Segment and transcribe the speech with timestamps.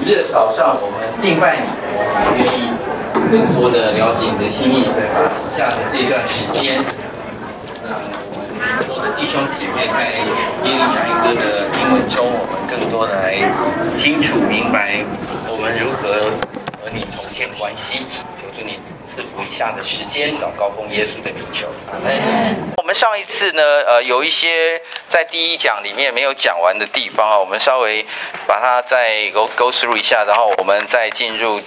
[0.00, 2.72] 主日早上，我们敬拜你，我们愿意
[3.28, 5.04] 更多的了解你的心意，所以
[5.52, 6.80] 下的这段时间，
[7.84, 10.32] 让我们更多的弟兄姐妹在耶
[10.64, 13.44] 利米哀歌的经文中，我们更多的来
[13.94, 15.04] 清楚明白
[15.46, 16.32] 我们如何
[16.80, 18.06] 和你重建关系。
[18.40, 18.80] 求主你。
[19.14, 21.66] 赐福以下的时间，祷告奉耶稣的名求。
[21.92, 22.16] 阿门。
[22.76, 28.04] 我们上一次呢，呃，有一些在第一讲里面没有讲完的地方啊，我们稍微
[28.46, 31.60] 把它再 go go through 一下，然后我们再进入、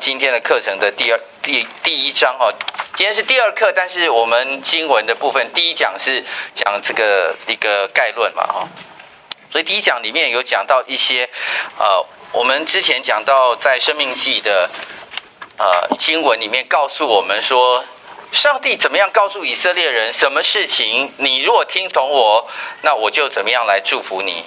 [0.00, 2.52] 今天的课程的第二第第一章哈。
[2.94, 6.22] 今天是第二课，但是我们经文的部分第一讲是
[6.54, 8.68] 讲这个一个概论嘛哈，
[9.50, 11.28] 所以第一讲里面有讲到一些
[11.78, 14.68] 呃，我们之前讲到在生命记的。
[15.62, 17.84] 呃，经文里面告诉我们说，
[18.32, 22.44] 上帝怎么样告诉以色列人，什么事情你如果听从我，
[22.80, 24.42] 那我就怎么样来祝福你；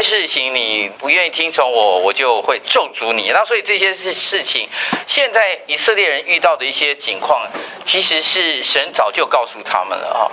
[0.00, 3.32] 事情你不愿意听从我，我就会咒诅你。
[3.32, 4.68] 那所以这些事事情，
[5.04, 7.44] 现在以色列人遇到的一些情况，
[7.84, 10.30] 其实是神早就告诉他们了啊。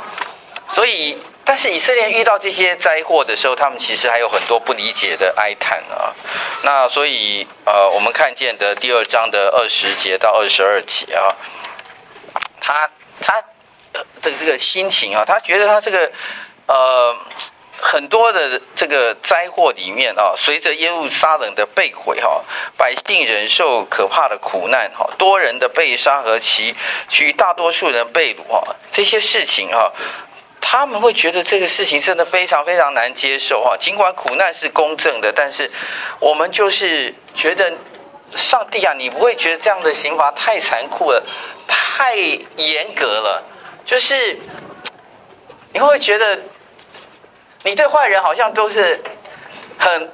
[0.69, 1.17] 所以。
[1.49, 6.13] 但是以色列遇到这些灾祸的时候，他们其实还有很多不理解的哀叹啊。
[6.61, 11.33] 那所以呃，我们看见的第二章的二十节到二十二节啊，
[12.61, 12.87] 他
[13.19, 13.41] 他
[14.21, 16.11] 的这个心情啊，他觉得他这个
[16.67, 17.17] 呃
[17.81, 22.43] 很多的这个灾祸里面啊，随着耶路撒冷的被毁哈，
[22.77, 26.75] 百姓忍受可怕的苦难哈，多人的被杀和其
[27.07, 29.91] 取大多数人被掳哈，这些事情哈。
[30.71, 35.67] 他们会觉得这个事情真的非常非常难接受哈，尽管苦难是公正的，但是
[36.19, 37.73] 我们就是觉得，
[38.35, 41.25] 上帝啊，你不会觉得这样的刑罚太残酷了，
[41.67, 43.43] 太严格了，
[43.83, 44.39] 就是
[45.73, 46.37] 你会不会觉得，
[47.63, 49.01] 你对坏人好像都是
[49.79, 50.11] 很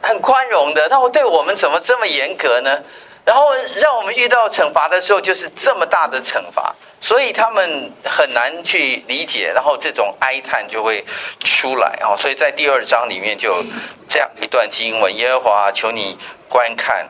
[0.00, 2.84] 很宽容的，那我对我们怎么这么严格呢？
[3.28, 3.44] 然后
[3.76, 11.04] 让我们遇到惩罚的时候，就是这么大的惩罚，所以他们很难去理解，然后这种哀叹就会
[11.40, 12.16] 出来啊。
[12.16, 13.64] 所以在第二章里面就有
[14.08, 16.16] 这样一段经文：耶和华，求你
[16.48, 17.06] 观看，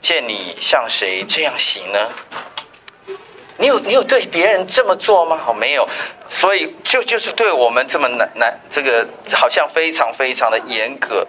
[0.00, 2.08] 见你像谁这样行呢？
[3.58, 5.36] 你有你有对别人这么做吗？
[5.36, 5.86] 好，没有，
[6.30, 11.26] 所以就就是对我们这么难难，这个好像非常非常的严格。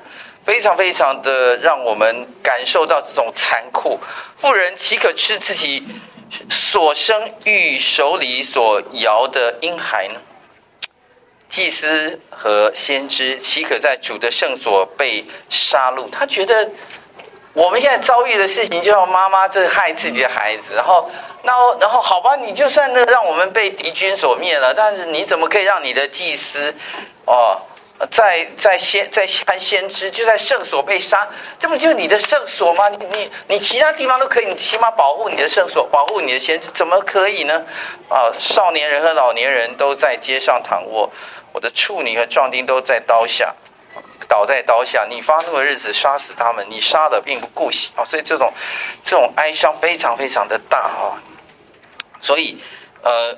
[0.49, 3.99] 非常非常的让我们感受到这种残酷。
[4.39, 5.87] 妇人岂可吃自己
[6.49, 10.15] 所生育手里所摇的婴孩呢？
[11.49, 16.09] 祭司和先知岂可在主的圣所被杀戮？
[16.09, 16.67] 他觉得
[17.53, 21.11] 我们现在遭遇的事情，就像妈妈这害自己的孩子，然后，
[21.43, 26.73] 然后，然后，好吧，你就算那让我们被敌军所灭了，但是你怎么可以让你的祭司
[27.27, 27.61] 哦？
[28.09, 31.27] 在在先在看先知就在圣所被杀，
[31.59, 32.87] 这不就是你的圣所吗？
[32.87, 37.65] 你你你其他地方都可以，你起码保护你的圣所，保护你的先知，怎么可以呢？
[38.07, 41.11] 啊，少年人和老年人都在街上躺卧，
[41.51, 43.53] 我的处女和壮丁都在刀下，
[44.29, 45.05] 倒在刀下。
[45.09, 48.05] 你发怒的日子杀死他们，你杀的并不顾惜啊！
[48.05, 48.53] 所以这种
[49.03, 51.19] 这种哀伤非常非常的大啊！
[52.21, 52.63] 所以
[53.01, 53.37] 呃，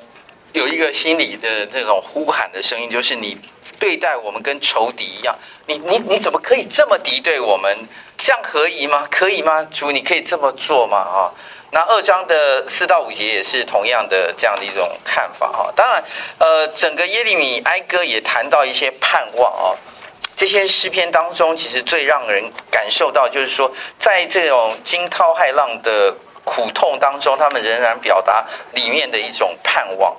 [0.53, 3.39] 有一个心里的这种呼喊的声音，就是你。
[3.81, 7.75] 对待我们跟仇敌一样，你你你怎么可以这么敌对我们？
[8.19, 9.08] 这样可以吗？
[9.09, 9.68] 可以吗？
[9.74, 10.97] 主，你可以这么做吗？
[11.00, 11.34] 啊，
[11.72, 15.74] 那二章的四到五节也是同样的这样的一种看法哈。
[15.75, 16.03] 当然，
[16.38, 19.75] 呃，整个耶利米哀歌也谈到一些盼望啊。
[20.38, 30.16] 这些诗篇当中，其实最让人感受到就是说，在这种惊涛骇浪的苦痛当中，他们仍然表达里面的一种盼望。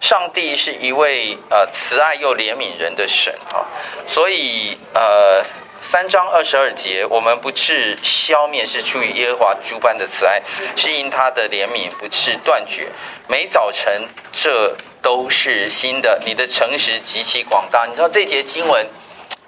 [0.00, 3.64] 上帝是一位呃慈爱又怜悯人的神啊，
[4.06, 5.44] 所以呃
[5.82, 10.42] 三章二十二节，我们不至消灭，是出于耶和华诸般的慈爱，
[10.76, 12.88] 是因他的怜悯不至断绝。
[13.28, 17.86] 每早晨这都是新的，你的诚实极其广大。
[17.86, 18.86] 你知道这节经文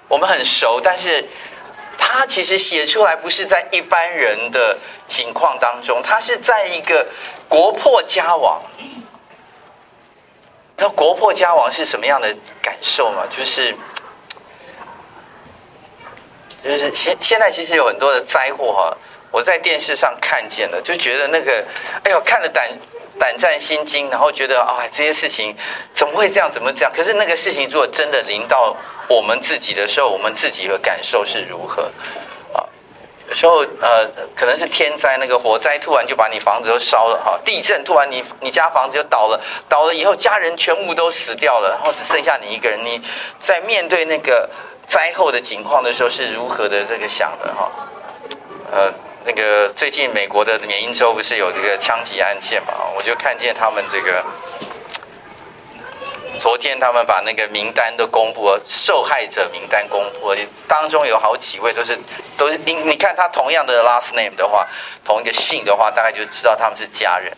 [0.07, 1.23] 我们很熟，但是
[1.97, 4.77] 他其实写出来不是在一般人的
[5.07, 7.05] 境况当中，他是在一个
[7.47, 8.61] 国破家亡。
[10.83, 13.23] 那国破家亡是什么样的感受嘛？
[13.29, 13.73] 就是，
[16.61, 18.97] 就是现现在其实有很多的灾祸哈，
[19.31, 21.65] 我在电视上看见了，就觉得那个，
[22.03, 22.69] 哎呦，看了胆
[23.17, 25.55] 胆战心惊，然后觉得啊，这些事情
[25.93, 26.91] 怎么会这样，怎么这样？
[26.93, 28.75] 可是那个事情如果真的临到
[29.07, 31.89] 我们自己的时候，我们自己的感受是如何？
[33.33, 43.01] 有时候，呃，可能是天灾，那个火灾突然就把你房子都烧了哈，地震突然你你家房子就倒了，倒了以后家人全部都死掉了，然后只剩下你一个人，你
[43.39, 44.47] 在面对那个
[44.85, 47.71] 灾后的情况的时候是如何的这个想的哈？
[48.71, 48.93] 呃，
[49.25, 52.73] 那个最近美国的缅因州不是有这个枪击案件嘛？
[52.95, 54.23] 我就看见他们这个
[56.43, 60.37] 昨天他们把那个名单都公布了，受害者名单公布了，
[60.67, 61.97] 当中有好几位都是
[62.37, 64.67] 都是你你看他同样的 last name 的话，
[65.05, 67.31] 同一个姓的话，大概就知道他们是家人。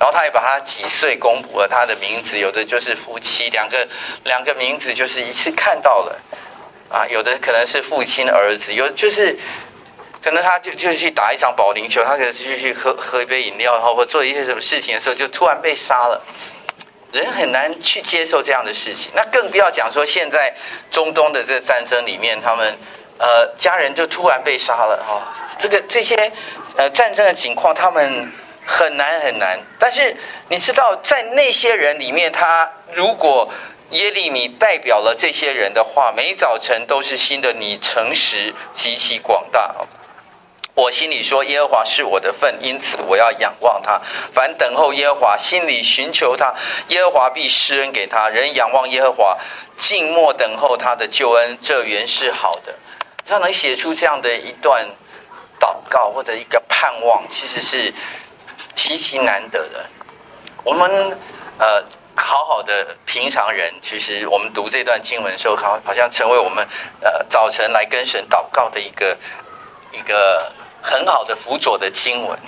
[0.00, 3.86] 然后他也把他几岁公布了他的名字，有的就是夫妻，两个
[4.24, 6.20] 两个名字就是一次看到了，
[6.88, 9.38] 啊，有的可能是父亲的儿子，有就是
[10.20, 16.20] 可能他就就去打一场保龄球，他可能是去喝喝一杯饮料，然后或做一些什么事情的时候，就突然被杀了，
[17.12, 19.10] 人很难去接受这样的事情。
[19.14, 20.54] 那更不要讲说现在
[20.90, 22.76] 中东的这个战争里面，他们
[23.18, 26.32] 呃家人就突然被杀了哈，这个这些
[26.76, 28.30] 呃战争的情况，他们。
[28.72, 30.14] 很难很难，但是
[30.48, 33.52] 你知道，在那些人里面，他如果
[33.90, 37.52] 耶利米代表了这些人的话，每早晨都是新的。
[37.52, 39.74] 你诚实极其广大，
[40.74, 44.00] 我心里说耶和华是我的份，因此我要仰望他。
[44.32, 46.54] 凡等候耶和华，心里寻求他，
[46.88, 48.28] 耶和华必施恩给他。
[48.28, 49.38] 人仰望耶和华，
[49.76, 52.74] 静默等候他的救恩，这原是好的。
[53.26, 54.86] 他能写出这样的一段
[55.58, 57.92] 祷告或者一个盼望，其实是。
[58.72, 59.84] 极其难得的，
[60.64, 60.90] 我们
[61.58, 61.84] 呃
[62.14, 66.66] 好好的平常人，其实我们读这段经文的时候，好好像成为我们
[67.02, 69.14] 呃早晨来跟神祷告的一个
[69.92, 70.50] 一个
[70.82, 72.38] 很好的辅佐的经文。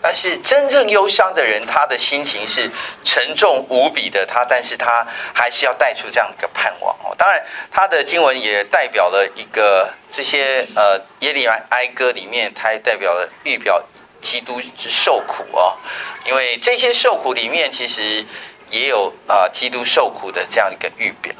[0.00, 2.70] 但是真正忧伤的人，他的心情是
[3.02, 7.14] 沉重无比的，他但是他还是要带出这样一个盼望哦。
[7.18, 13.82] 当然，他的经文也代表了一个这些呃耶利米哀歌里面，它也代表了预表。
[14.20, 15.78] 基督之受苦哦，
[16.26, 18.26] 因为这些受苦里面其实
[18.68, 21.32] 也有啊、呃，基督受苦的这样一个预表。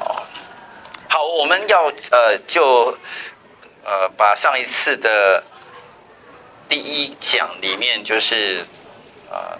[1.09, 2.97] 好，我们要呃就
[3.83, 5.43] 呃把上一次的
[6.69, 8.63] 第一讲里面就是
[9.29, 9.57] 呃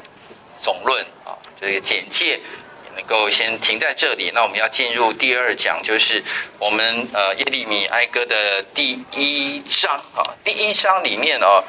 [0.62, 2.40] 总论啊这个简介
[2.96, 4.32] 能够先停在这里。
[4.34, 6.24] 那我们要进入第二讲，就是
[6.60, 11.64] 我们呃耶利米哀歌的第一章啊，第一章里面哦。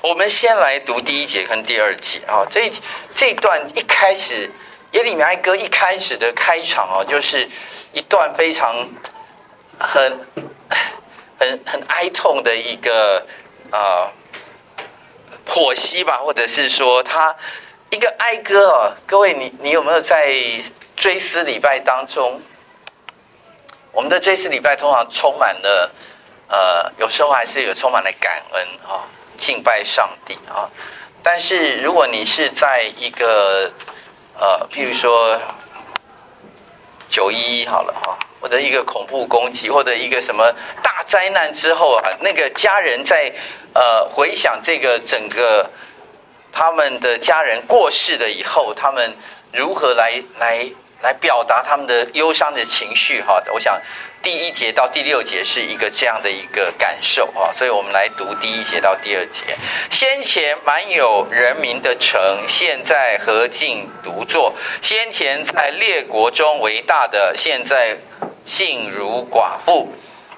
[0.00, 2.70] 我们先来读第一节跟第二节啊，这
[3.12, 4.48] 这段一开始
[4.92, 7.48] 耶利米哀歌一开始的开场哦，就是
[7.92, 8.88] 一段非常
[9.76, 10.20] 很
[11.40, 13.26] 很很哀痛的一个
[13.72, 14.06] 啊
[15.48, 17.34] 火熄吧，或者是说他
[17.90, 20.32] 一个哀歌哦，各位你你有没有在
[20.94, 22.40] 追思礼拜当中？
[23.90, 25.90] 我们的追思礼拜通常充满了
[26.48, 29.02] 呃，有时候还是有充满了感恩啊。
[29.38, 30.66] 敬拜上帝啊！
[31.22, 33.70] 但是如果你是在一个
[34.36, 35.40] 呃，譬如说
[37.08, 40.52] 九一一好了哈，或者一个恐怖攻击，或者一个什么
[40.82, 43.32] 大灾难之后啊，那个家人在
[43.74, 45.68] 呃回想这个整个
[46.52, 49.12] 他们的家人过世了以后，他们
[49.52, 50.66] 如何来来
[51.02, 53.42] 来表达他们的忧伤的情绪哈？
[53.52, 53.80] 我想。
[54.20, 59.56] 第一节到第六节是一个这样的一个感受哈，所以我们来读第一节到第二节。
[59.92, 64.52] 先前满有人民的城，现在何竟独坐？
[64.82, 67.96] 先前在列国中为大的，现在
[68.44, 69.86] 竟如寡妇；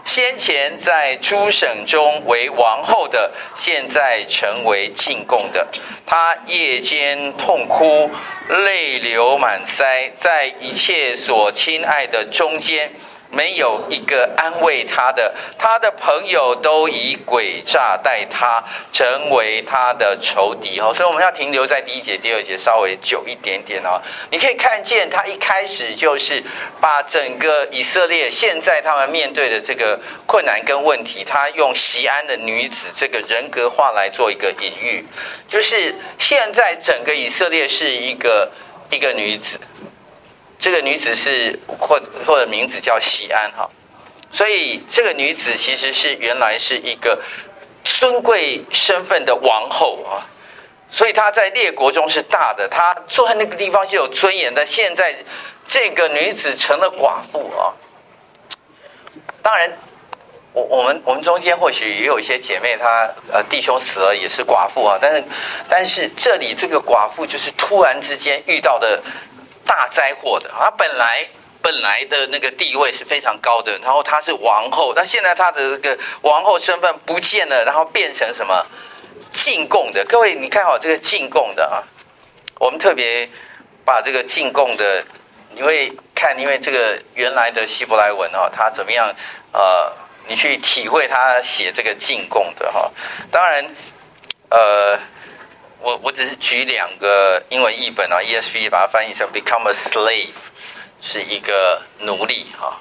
[0.04, 5.66] 先前在诸省中为王后的，现在成为进贡的。
[6.04, 8.10] 她夜间痛哭，
[8.48, 12.90] 泪流满腮，在一切所亲爱的中间。
[13.30, 20.92] 没有一个安慰他的，他的朋友都以诡诈待他，成为他的仇敌哦。
[20.94, 24.00] 所以我们要停留在第一节、第二节稍微久一点点哦。
[24.30, 26.42] 你可以看见他一开始就是
[26.80, 35.06] 把整个以色列现在他们面对的这个困难跟问题，他用西安的女子这个人格化来做一个隐喻，
[35.48, 38.50] 就是现在整个以色列是一个
[38.90, 39.60] 一个女子。
[40.60, 43.66] 这个女子是或或者名字叫西安哈，
[44.30, 47.18] 所以这个女子其实是原来是一个
[47.82, 50.20] 尊贵身份的王后啊，
[50.90, 54.66] 所以她在列国中是大的，她坐在那个地方是有尊严的。
[54.66, 55.16] 现在
[55.66, 57.72] 这个女子成了寡妇啊，
[59.42, 59.72] 当然，
[60.52, 65.24] 我我们我们中间或许也有一些姐妹，她呃弟兄死了也是寡妇啊，但是
[65.70, 69.02] 但是这里这个寡妇就是突然之间遇到的。
[69.70, 71.24] 大灾祸的，他本来
[71.62, 78.66] 本来的那个地位是非常高的，然后她是王后，那现在她的这个王后身份不见了，然后变成什么
[79.32, 80.04] 进贡的？
[80.06, 81.86] 各位，你看好这个进贡的啊？
[82.58, 83.28] 我们特别
[83.84, 85.04] 把这个进贡的，
[85.54, 89.14] 你会看，因为这个原来的希伯来文啊，它怎么样？
[89.52, 89.92] 呃，
[90.26, 92.90] 你去体会他写这个进贡的哈。
[93.30, 93.64] 当然，
[94.48, 94.98] 呃，
[95.82, 100.28] 我我只是举两个英文译本啊，ESV 把它翻译成 “become a slave”，
[101.00, 102.78] 是一个奴隶哈，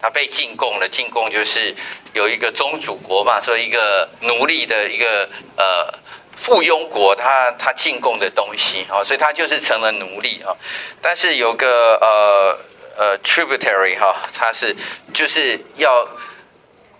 [0.00, 1.74] 他被进贡了，进贡就是
[2.12, 5.92] 有一个宗主国嘛，所以一个奴隶的一个呃
[6.36, 10.54] 附庸国，他他进贡的东西啊，所以他就是成了奴隶啊。
[11.00, 12.58] 但是有个呃
[12.98, 14.76] 呃 tributary 哈，他是
[15.14, 16.06] 就是要。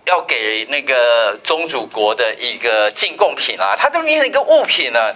[0.07, 5.13] 要给那个宗主国的一个进贡品啊，它这变成一个物品呢、啊。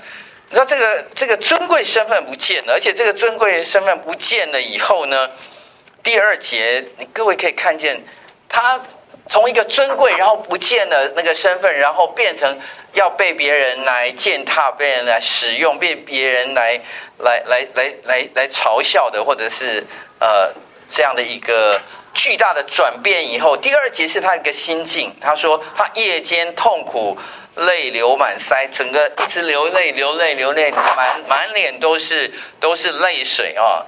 [0.50, 5.30] 你知道这个这个尊贵身份不见了，而且这个尊贵身份不见了以后呢，
[6.04, 8.04] 第二节你各位可以看见，
[8.50, 8.78] 他
[9.30, 12.60] 从一个尊贵，然后不见了那个身份，然后变成
[12.92, 16.78] 要被别人来践踏，被人来使用，被别人来
[17.20, 19.82] 来来来来来嘲笑的，或者是
[20.20, 20.54] 呃
[20.90, 21.80] 这样的一个。
[22.14, 25.16] 巨大的转变以后，第二节是他一个心境。
[25.22, 27.18] 他说他夜间痛苦，
[27.56, 33.86] 泪流满腮，整个一直流泪，流泪，流泪，满满脸都是都是泪水啊。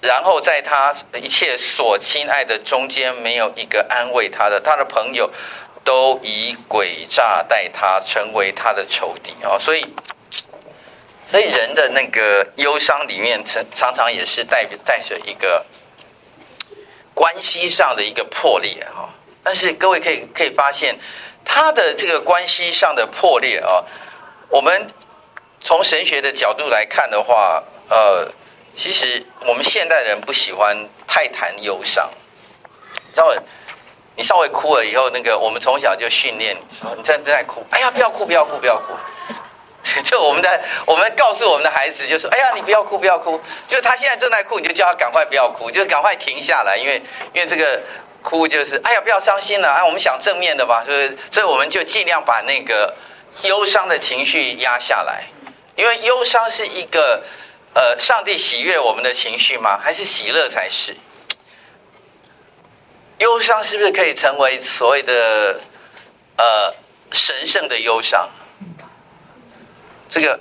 [0.00, 5.30] 然后在他一切所亲爱的中间，没有一个安慰他的，他的朋友
[5.84, 9.58] 都以诡诈待他，成为他的仇敌啊。
[9.58, 9.86] 所以，
[11.30, 15.64] 所以人的那个忧伤里面，常常常也是带带着一个。
[17.18, 19.10] 关系上的一个破裂哈，
[19.42, 20.96] 但是各位可以可以发现，
[21.44, 23.82] 他的这个关系上的破裂啊，
[24.48, 24.86] 我们
[25.60, 28.30] 从神学的角度来看的话，呃，
[28.76, 32.08] 其实我们现代人不喜欢太谈忧伤，
[33.12, 33.34] 知道
[34.14, 38.94] 你稍微哭了以后，那个我们从小就训练说，你正在哭，哎呀，不要哭，不要哭，不要哭。
[40.04, 47.02] 就我们的，我们告诉我们的孩子，就说：“哎呀，你不要哭，不要哭。”就是他现在正在哭，你就叫他赶快不要哭，就是赶快停下来，因为
[47.32, 47.80] 因为这个
[48.22, 52.94] 哭就是“哎呀，不要伤心了啊！”我们想正面的吧，所以所以我们就尽量把那个
[53.42, 55.24] 忧伤的情绪压下来，
[55.76, 57.22] 因为忧伤是一个
[57.74, 59.78] 呃，上帝喜悦我们的情绪吗？
[59.78, 60.96] 还是喜乐才是？
[63.18, 65.60] 忧伤是不是可以成为所谓的
[66.36, 66.74] 呃
[67.12, 68.28] 神圣的忧伤？
[70.08, 70.38] 这个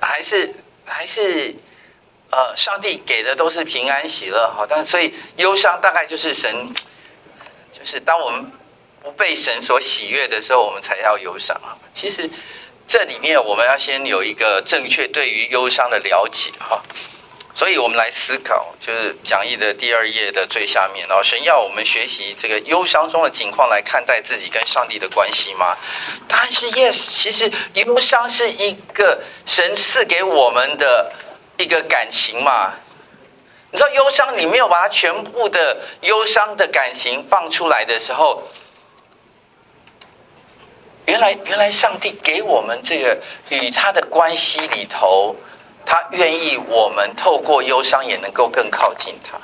[0.00, 1.54] 还是还是
[2.30, 6.74] 呃，上帝给的都是平安喜乐哈，但所以忧伤大概就是神，
[7.72, 8.50] 就是当我们
[9.02, 11.78] 不被神所喜悦的时候，我们才要忧伤啊。
[11.94, 12.28] 其实
[12.86, 16.82] 这里面我们要先有一个正确对于忧伤的了解哈。
[17.56, 25.76] 所以我们来思考，就是讲义的第二页的最下面，然后神要我们学习这个忧伤中的境况来看待自己跟上帝的关系吗？
[26.26, 26.96] 答案是 yes。
[27.12, 31.12] 其实忧伤是一个神赐给我们的
[31.56, 32.74] 一个感情嘛。
[33.70, 38.42] 你知道忧伤，你没有把它全部的忧伤的感情放出来的时候，
[41.06, 43.16] 原来原来上帝给我们这个
[43.50, 45.36] 与他的关系里头。
[45.86, 49.38] 他愿意我们透过忧伤也能够更靠近他，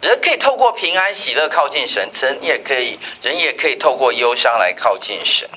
[0.00, 5.48] 人可以透过平安喜乐靠近神，神也可以，人也可以透过忧伤来靠近神。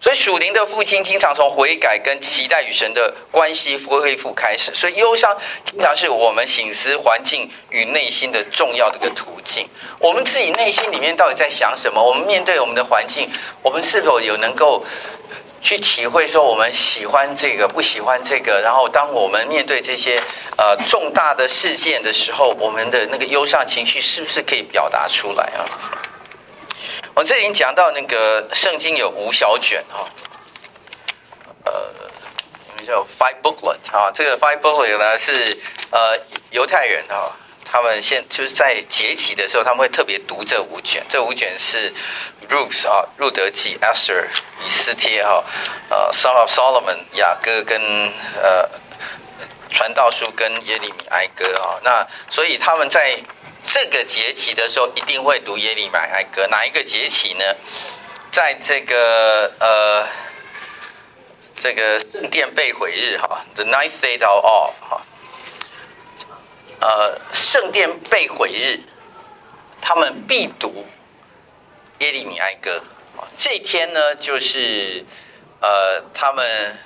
[0.00, 4.72] 所以属灵的父亲经常从悔改跟期待与神的关系恢复开始。
[4.74, 9.66] 所以忧伤经常是我们省思环境与内心的重要的一个途径。
[9.98, 12.00] 我们自己内心里面到底在想什么？
[12.00, 13.28] 我们面对我们的环境，
[13.62, 14.84] 我们是否有能够？
[15.66, 20.22] 去体会说我们喜欢这个不喜欢这个，然后当我们面对这些
[20.56, 25.66] 呃重大的事件的时候，我们的那个忧伤情绪是不是可以表达出来啊？
[27.16, 30.08] 我这里已经讲到那个圣经有五小卷哈，
[31.64, 31.72] 呃，
[32.86, 35.58] 叫 Five Booklet 啊，这个 Five Booklet 呢是
[35.90, 36.16] 呃
[36.52, 37.34] 犹太人啊。
[37.70, 41.04] 他们现就是在节期的时候，他们会特别读这五卷。
[41.08, 41.92] 这五卷是
[42.48, 44.26] Ruth 啊，路得记、Esther、
[44.64, 45.44] 以斯帖哈，
[45.90, 47.80] 呃 Son of Solomon 雅歌跟
[48.40, 48.68] 呃
[49.68, 51.76] 传道书跟耶利米哀歌啊。
[51.82, 53.18] 那所以他们在
[53.66, 56.46] 这个节期的时候，一定会读耶利米哀歌。
[56.46, 57.44] 哪一个节期呢？
[58.32, 60.06] 在这个呃
[61.56, 65.02] 这个圣殿被毁日哈，The ninth day of All 哈。
[66.86, 68.78] 呃，圣殿被毁日，
[69.82, 70.86] 他们必读
[71.98, 72.80] 耶利米哀歌。
[73.36, 75.04] 这天呢，就是
[75.60, 76.78] 呃，他们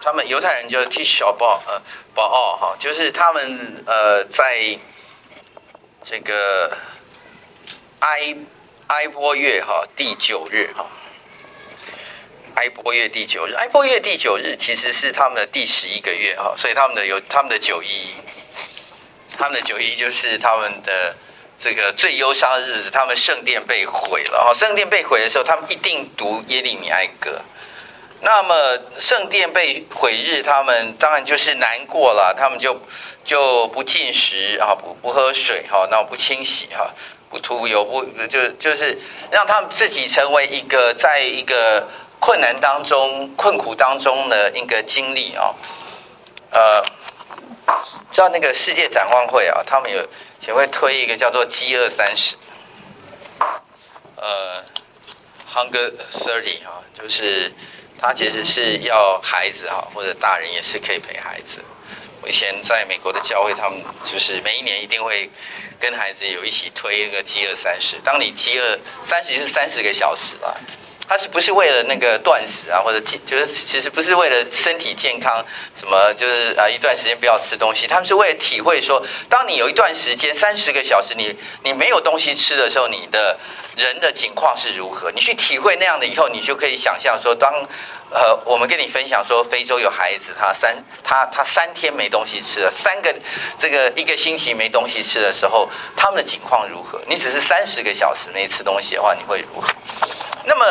[0.00, 1.82] 他们犹太人就 Tisha B 呃
[2.14, 4.78] b a 哈，就是他们呃，在
[6.04, 6.76] 这个
[7.98, 8.36] 哀
[8.86, 10.86] 哀波月哈第九日哈，
[12.54, 18.14] 哀波月第九日，哀波月第九日其实是他们的第十一个月哈，所以他们的有他们的九一。
[19.42, 21.12] 他们的九一就是他们的
[21.58, 24.38] 这个最忧伤的日子，他们圣殿被毁了。
[24.38, 27.40] 哈，圣殿被毁的时候，他们一定读耶利米哀歌。
[28.20, 28.54] 那么
[29.00, 32.80] 圣殿被毁日，他们当然就是难过了，他们就
[33.24, 36.88] 就不进食啊，不不喝水哈，那不清洗哈，
[37.28, 38.96] 不涂油，不就就是
[39.32, 41.84] 让他们自己成为一个在一个
[42.20, 45.52] 困难当中、困苦当中的一个经历啊。
[46.52, 46.84] 呃，
[48.10, 50.08] 知道那个世界展望会啊，他们有
[50.46, 52.36] 也会推一个叫做“饥饿三十”，
[54.16, 54.64] 呃
[55.52, 57.52] ，Hunger Thirty 啊，就是
[58.00, 61.60] 他其实是要孩子哈，或者大人也是可以陪孩子。
[62.20, 65.28] 我以前在美国的教会，他们就是每一年一定会
[65.80, 67.96] 跟孩子有一起推一个“饥饿三十”。
[68.04, 70.54] 当你饥饿三十，就是三十个小时吧。
[71.12, 83.38] 他是不是为了那个断食啊，或者就是其实不是为了身体健康，什么就是啊一段时间不要吃东西，他们是为了体会说，当你有一段时间三十个小时你你没有东西吃的时候，你的
[83.76, 85.10] 人的情况是如何？
[85.12, 87.52] 你去体会那样的以后，你就可以想象说，当
[88.10, 93.14] 呃我们跟你分享说，非洲有孩子他三他他三天没东西吃了，三个
[93.56, 97.00] 这个一个星期没东西吃的时候，他们的情况如何？
[97.06, 99.68] 你只是三十个小时没吃东西的话，你会如何？
[100.44, 100.64] 那么。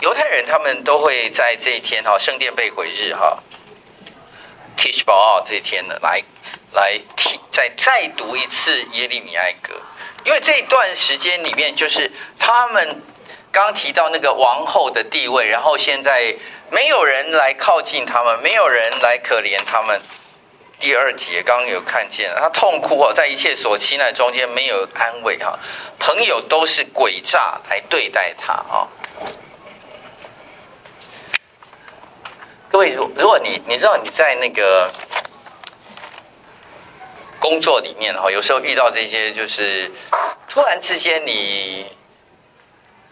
[0.00, 3.38] 犹太人他们都会在这一天哈，圣殿被毁日哈
[4.76, 6.22] ，Tish B'Av 这一天呢，来
[6.72, 9.72] 来提再再读一次耶利米哀歌，
[10.24, 13.02] 因为这段时间里面，就是他们
[13.52, 16.34] 刚提到那个王后的地位，然后现在
[16.70, 20.00] 没有人来靠近他们，没有人来可怜他们。
[20.80, 25.58] 第二节刚刚有看见，他痛哭哦，在一切所期待中间没有安慰哈，
[25.98, 28.88] 朋友都是诡诈来对待他啊。
[32.68, 34.90] 各位，如如果你你知道你在那个
[37.44, 39.90] 工作里面哈，有时候遇到这些，就是
[40.48, 41.84] 突然之间你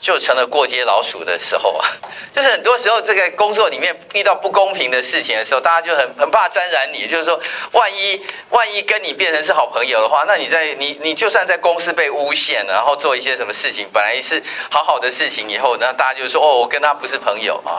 [0.00, 1.84] 就成了过街老鼠的时候啊，
[2.34, 7.38] 就是很多时候这个工作里面遇到不公平的事情的时候，大家就很很怕沾染你，就是说，
[7.72, 17.76] 万一万一跟你变成是好朋友的话，那你在你你就算在公司被诬陷，然后做一些什么事情，本来是好好的事情，以后那大家就说哦，我跟他不是朋友啊。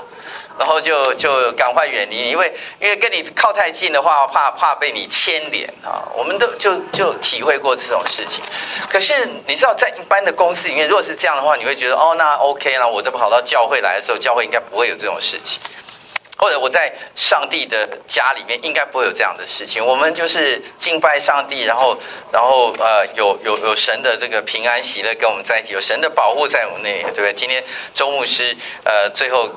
[0.58, 6.08] 然后就就赶快远离，因为因为跟你靠太近的话，怕怕被你牵连啊。
[6.16, 8.44] 我们都就就体会过这种事情。
[8.89, 12.88] 可是你知道，在一般的公司里面，如果是这样的话，你会觉得哦，那 OK 了。
[12.88, 15.60] 我这跑到教会来的时候，教会应该不会有这种事情。
[16.38, 19.84] 或者我在上帝的家里面，应该不会有这样的事情。
[19.84, 21.98] 我们就是敬拜上帝，然后
[22.32, 27.34] 然后呃，有有有神的这个平安喜乐跟我们在一起，有神的保护在我们内，对不对？
[27.34, 27.63] 今天
[27.96, 29.50] 周牧师呃最后。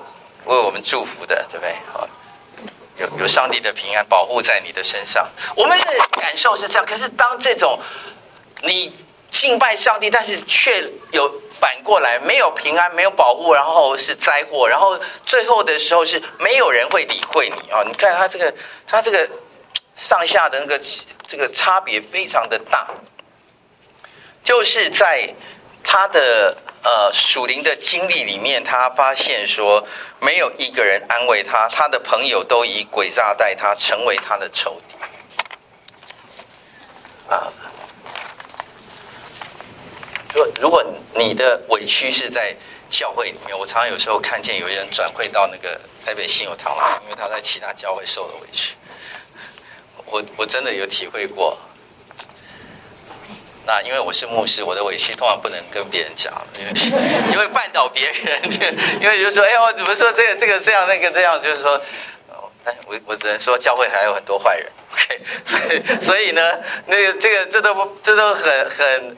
[0.46, 1.74] 为我们祝福的，对不对？
[1.92, 2.08] 好，
[2.98, 5.26] 有有上帝的平安保护在你的身上。
[5.56, 5.84] 我们的
[6.20, 7.78] 感受是这样，可是当这种
[8.62, 8.96] 你
[9.30, 11.28] 敬拜上帝，但是却有
[11.60, 17.82] 反过来没有平安、没有保护，然后是灾祸，然后最后的时候是没有人会理会你啊！
[17.84, 18.54] 你看他这个，
[18.86, 19.28] 他这个
[19.96, 20.80] 上下的那个
[21.26, 22.86] 这个差别非常的大，
[24.44, 25.28] 就是在
[25.82, 26.56] 他的。
[26.82, 29.84] 呃，属灵的经历里面，他发现说，
[30.20, 34.94] 没有一个人安慰他，他的朋友都以诡诈待他，成为他的仇敌。
[37.28, 37.52] 啊，
[40.32, 42.54] 说如果你的委屈是在
[42.88, 48.74] 教会里面，我常常有时候看见有人转会到那个台北信友堂来，因为他在其他教会受了委屈，
[50.04, 51.58] 我我真的有体会过。
[53.66, 56.72] 那因为我是牧师，我的委屈通常不能跟别人讲，因为
[57.28, 58.40] 就会绊倒别人。
[59.00, 61.82] 因为就说，哎，我怎么说这个这个这样那个这样，就是说，
[62.64, 64.70] 哎，我我只能说教会还有很多坏人。
[64.92, 69.16] OK，所 以所以呢，那个这个这都不这都很很，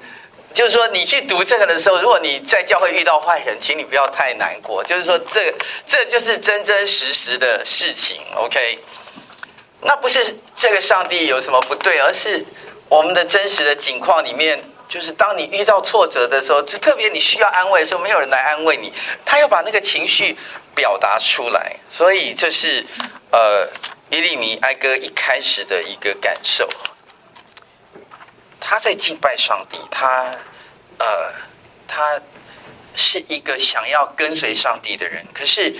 [0.55, 4.83] 就是说你去读这个的时候，如果你在教会遇到坏人，请你不要太难过。
[4.83, 8.23] 就是说，这个这就是真真实实的事情。
[8.35, 8.79] OK，
[9.83, 12.43] 那不是这个上帝有什么不对，而是。
[12.88, 18.90] 我们的真实的境况里面，就是当你遇到挫折的时候，就特别你需要安慰的时候，没有人来安慰你，
[19.27, 20.35] 他要把那个情绪
[20.74, 22.87] 表达出来，所以这是
[23.31, 23.68] 呃
[24.09, 26.66] 耶利米哀歌一开始的一个感受。
[28.59, 30.35] 他在敬拜上帝，他
[30.98, 31.35] 呃
[31.87, 32.18] 他
[32.96, 35.77] 是一个想要跟随上帝的人，可是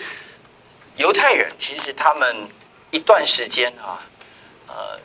[0.97, 2.47] 犹太人其实他们
[2.91, 4.05] 一段时间啊，
[4.67, 5.01] 呃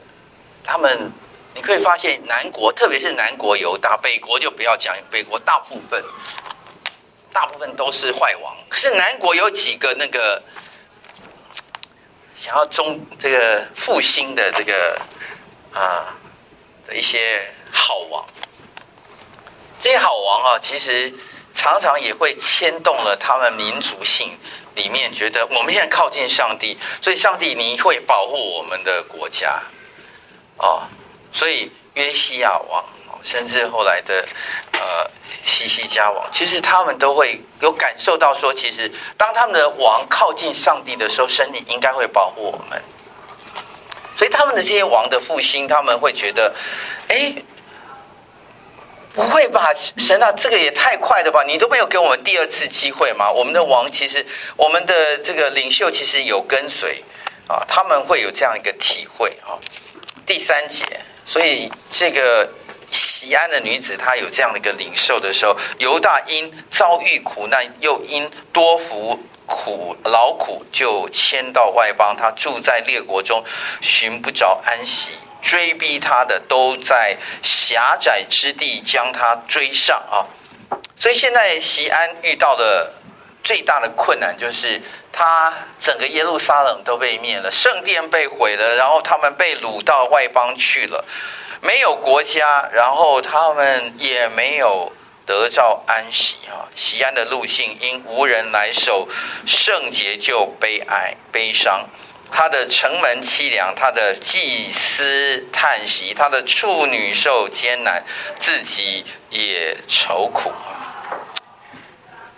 [0.65, 1.09] 他们。
[1.55, 6.03] 你可以发现，南国特别是南国犹大，北国就不要讲，北国大部分
[7.31, 8.55] 大部分都是坏王。
[8.69, 10.41] 可是南国有几个那个
[12.35, 14.99] 想要中这个复兴的这个
[15.73, 16.15] 啊
[16.87, 18.25] 的一些好王，
[19.79, 21.13] 这些好王啊，其实
[21.53, 24.35] 常常也会牵动了他们民族性
[24.75, 29.61] 里面觉得我们现在靠近上帝，所以上帝你会保护我们的国家，
[30.57, 30.81] 哦，
[31.34, 32.84] 所以约西亚王，
[33.24, 34.26] 甚至后来的
[34.74, 35.10] 呃
[35.46, 42.82] 西西家王，其实他们都会有感受到说，其实当他们的王靠近上帝的时候，上帝应该会保护我们。
[44.15, 46.54] 所以他们的这些王的复兴，他们会觉得，
[47.08, 47.34] 哎。
[49.15, 51.43] 不会吧，神啊，这个也太快了吧！
[51.43, 53.32] 你都没有给我们第二次机会吗？
[53.32, 54.26] 我们的王其实，
[54.58, 57.04] 我们的这个领袖其实有跟随
[57.48, 59.54] 啊，他们会有这样一个体会啊。
[60.26, 60.84] 第三节，
[61.25, 62.49] 所以这个
[62.91, 73.43] 西安的女子她有这样的一个领受的时候，犹大因遭遇苦难，又因多服苦劳苦，就迁到外邦，他住在列国中，
[73.81, 75.12] 寻不着安息。
[75.41, 80.23] 追逼他的都在狭窄之地将他追上啊！
[80.97, 82.93] 所以现在西安遇到的
[83.43, 84.81] 最大的困难就是，
[85.13, 91.06] 他整个耶路撒冷都被灭了，圣殿被毁了，然后他们被掳到外邦去了，
[91.62, 94.91] 没有国家，然后他们也没有
[95.26, 96.67] 得到安息啊！
[96.76, 99.08] 西安的路信因无人来守
[99.45, 101.88] 圣洁，就悲哀悲伤。
[102.36, 108.04] 他的城门凄凉，他的祭司叹息，他的处女受艰难，
[108.39, 110.52] 自己也愁苦。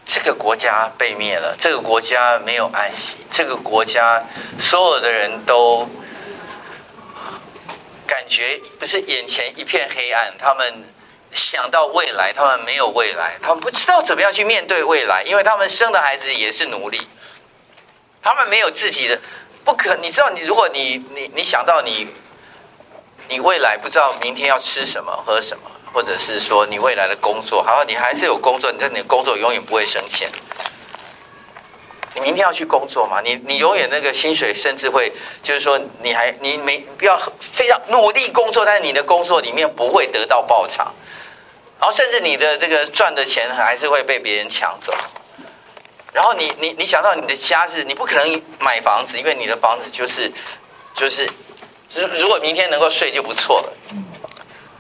[0.06, 4.24] 这个国家被灭了，这个国家没有安息，这个国家
[4.60, 5.88] 所有的人都
[8.06, 10.84] 感觉不是眼前一片黑暗，他们
[11.32, 17.08] 想到未来，他们没有未来，他们不知道怎么样去面对未来，因为他们生的孩子也是奴隶，
[18.22, 19.20] 他们没有自己的。
[19.66, 22.08] 不可，你知道，你如果你你你想到你，
[23.28, 25.64] 你未来不知道明天要吃什么喝什么，
[25.96, 30.30] 或者是说你未来的工作，好，你还是有工作，但你的工作永远不会升迁。
[32.14, 33.22] 你明天要去工作嘛？
[33.22, 35.10] 你你永远那个薪水甚至会，
[35.42, 40.94] 就是说你还你没必要非常努力工作，但是你的工作里面不会得到报偿，
[41.80, 44.94] 然后甚至你的这个赚的钱还是会被别人抢走。
[46.12, 50.30] 然后你你你想到你的家是，你不可能买房子，因为你的房子就是
[50.94, 51.26] 就是，
[51.96, 53.74] 如如果明天能够睡就不错了。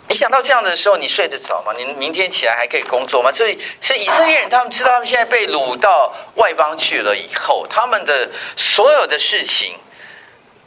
[0.08, 1.74] 你想到这样的时候，你睡得着吗？
[1.76, 3.32] 你明天起来还可以工作吗？
[3.32, 9.76] 所以，所以以色列人他们知道他们现在被掳到外邦去了以后，他们的所有的事情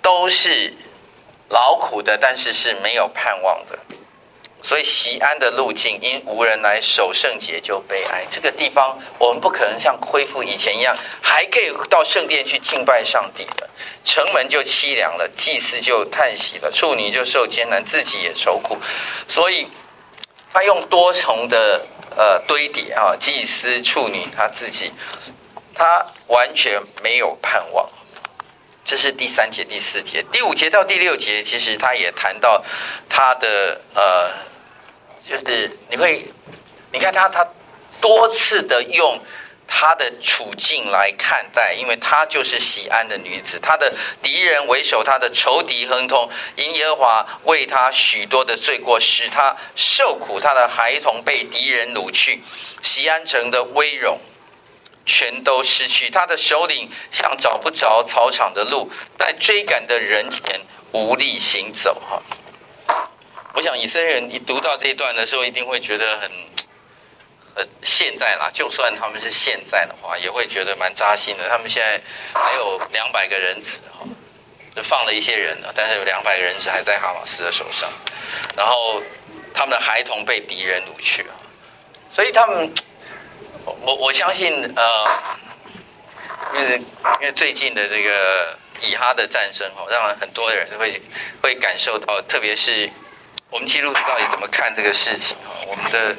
[0.02, 0.74] 都是
[1.48, 3.78] 劳苦的，但是是没有盼望的。
[4.62, 8.24] 所以西安的路径，因无人来守圣洁，就悲哀。
[8.30, 13.68] 这个地方，我们不可能像恢复以前一样，还可以到圣殿去敬拜上帝的。
[14.04, 18.76] 城门就凄凉了，祭司就叹息了，处女就受艰难，自己也愁苦。
[19.28, 19.68] 所以，
[20.52, 24.92] 他用多重的呃堆叠啊，祭司、处女，他自己，
[25.74, 27.88] 他完全没有盼望。
[28.88, 32.64] 这是第三节、第四节、第五节到第六节，其实他也谈到
[33.06, 34.32] 他的呃，
[35.22, 36.24] 就是你会，
[36.90, 37.46] 你看他他
[38.00, 39.20] 多次的用
[39.66, 52.40] 他的处境来看待，因为他就是西安的女子，他的敌人为首，他的仇敌亨通，因耶和华为他许多的罪过，使他受苦，他的孩童被敌人掳去，
[52.80, 54.18] 西安城的威荣。
[55.08, 60.60] 全都失去，他的首领像找不着草场的路，在追赶的人前
[60.92, 61.94] 无力行走。
[61.94, 62.22] 哈，
[63.54, 66.30] 我想以色列人一读到这一段的时候，一定会觉得很
[67.54, 68.50] 很现代啦。
[68.52, 71.48] 就算他们是现在的话，也会觉得蛮扎心的。
[71.48, 71.98] 他们现在
[72.38, 74.06] 还有两百个人质，哈，
[74.76, 77.90] 就放了一些人了，但是有两百个人质还在哈马斯的手上，
[78.54, 79.02] 然后
[79.54, 81.32] 他们的孩童被敌人掳去啊，
[82.12, 82.70] 所以他们。
[83.82, 85.06] 我我相信，呃，
[86.54, 86.76] 因为
[87.20, 91.00] 因为最近的这个以哈的战争哦，让很多人会
[91.42, 92.88] 会感受到，特别是
[93.50, 95.50] 我们基督徒到底怎么看这个事情啊？
[95.66, 96.16] 我们的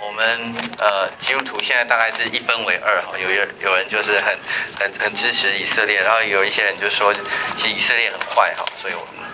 [0.00, 4.38] 我们呃基督徒现在大概是一分为二哈，有人有人就是很
[4.78, 7.12] 很很支持以色列，然后有一些人就说，
[7.56, 9.28] 其实以色列很坏哈，所以我们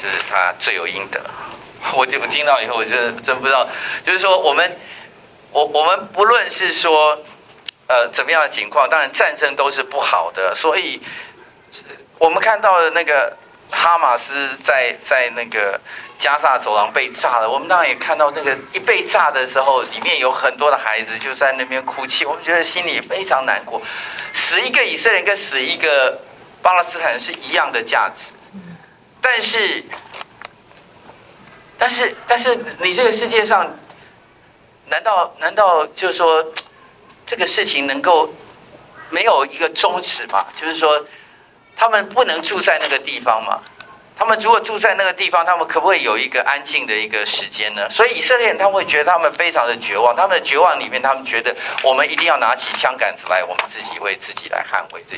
[0.00, 1.20] 是他罪有应得。
[1.94, 2.90] 我就我听到以后，我就
[3.22, 3.68] 真不知道，
[4.04, 4.78] 就是说我们。
[5.52, 7.18] 我我们不论是说，
[7.86, 10.98] 呃，怎么样的情况，当然战争都是不好的，所以，
[12.18, 13.36] 我们看到的那个
[13.70, 15.78] 哈马斯在在那个
[16.18, 23.82] 加萨走廊被炸了，我们当然也看到那个一被炸的时候，里面有很多的孩子就在那边哭泣，我们觉得心里非常难过。
[24.32, 26.18] 死一个以色列跟死一个
[26.62, 28.32] 巴勒斯坦是一样的价值，
[29.20, 29.84] 但是，
[31.76, 33.70] 但是，但是你这个世界上。
[34.92, 36.44] 难道难道就是说，
[37.24, 38.30] 这个事情能够
[39.08, 41.02] 没有一个宗旨嘛，就是说
[41.74, 43.58] 他们不能住在那个地方嘛。
[44.14, 47.88] 他们如果住在那个地方，他们可不可以有一个安静的一个时间呢？
[47.88, 55.16] 所以以色列人他们会觉得他们非常的绝望，他们的绝望里面，他们觉得我们一定要拿起枪杆子来，我们自己为自己来捍卫这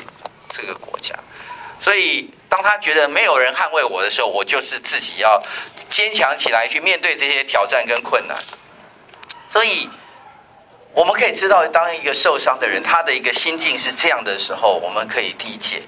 [0.50, 1.12] 这个国家。
[1.80, 5.42] 所以当他觉得没有人捍卫我的时候，我就是自己要
[5.88, 8.38] 坚强起来去面对这些挑战跟困难。
[9.54, 9.88] 所以
[10.92, 15.80] 我们可以知道，当一个受伤的人，他的一个心境是这样的时候，我们可以理解。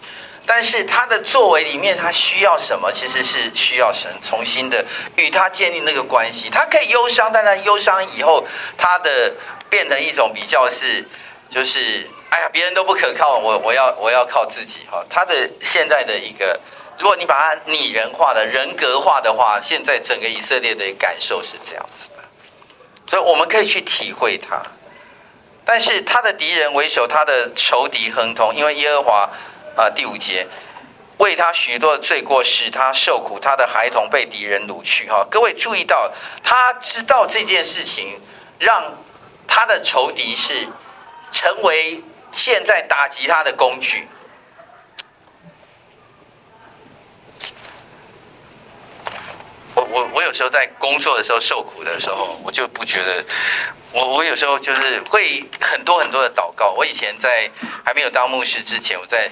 [0.47, 2.93] 但是他的作为里面，他需要什么？
[2.93, 4.85] 其实是需要神重新的
[5.17, 6.49] 与他建立那个关系。
[6.49, 8.47] 他可以忧伤，但他忧伤以后，
[8.79, 9.35] 他的
[9.69, 11.05] 变成一种比较是，
[11.51, 15.05] 就是哎呀，别人都不可靠，我我要我要靠自己哈。
[15.11, 16.61] 他的现在的一个，
[17.01, 22.09] 如果你把他拟人化的人格化的话，现在整个以色列的感受是这样子，
[23.07, 24.63] 所以我们可以去体会他。
[25.65, 29.31] 但是他的敌人为首，他的仇敌亨通，因为耶和华。
[29.77, 30.47] 啊，第五节，
[31.19, 35.07] 为他许多的罪过，使他受苦，他的孩童被敌人掳去。
[35.07, 36.11] 哈，各位注意到，
[36.43, 38.19] 他知道这件事情，
[38.59, 38.95] 让
[39.47, 40.67] 他的仇敌是
[41.31, 44.09] 成为现在打击他的工具。
[49.91, 53.25] 我我有时候在工作的时候受苦的时候，我就不觉得。
[53.93, 56.73] 我我有时候就是会很多很多的祷告。
[56.73, 57.51] 我以前在
[57.83, 59.31] 还没有当牧师之前，我在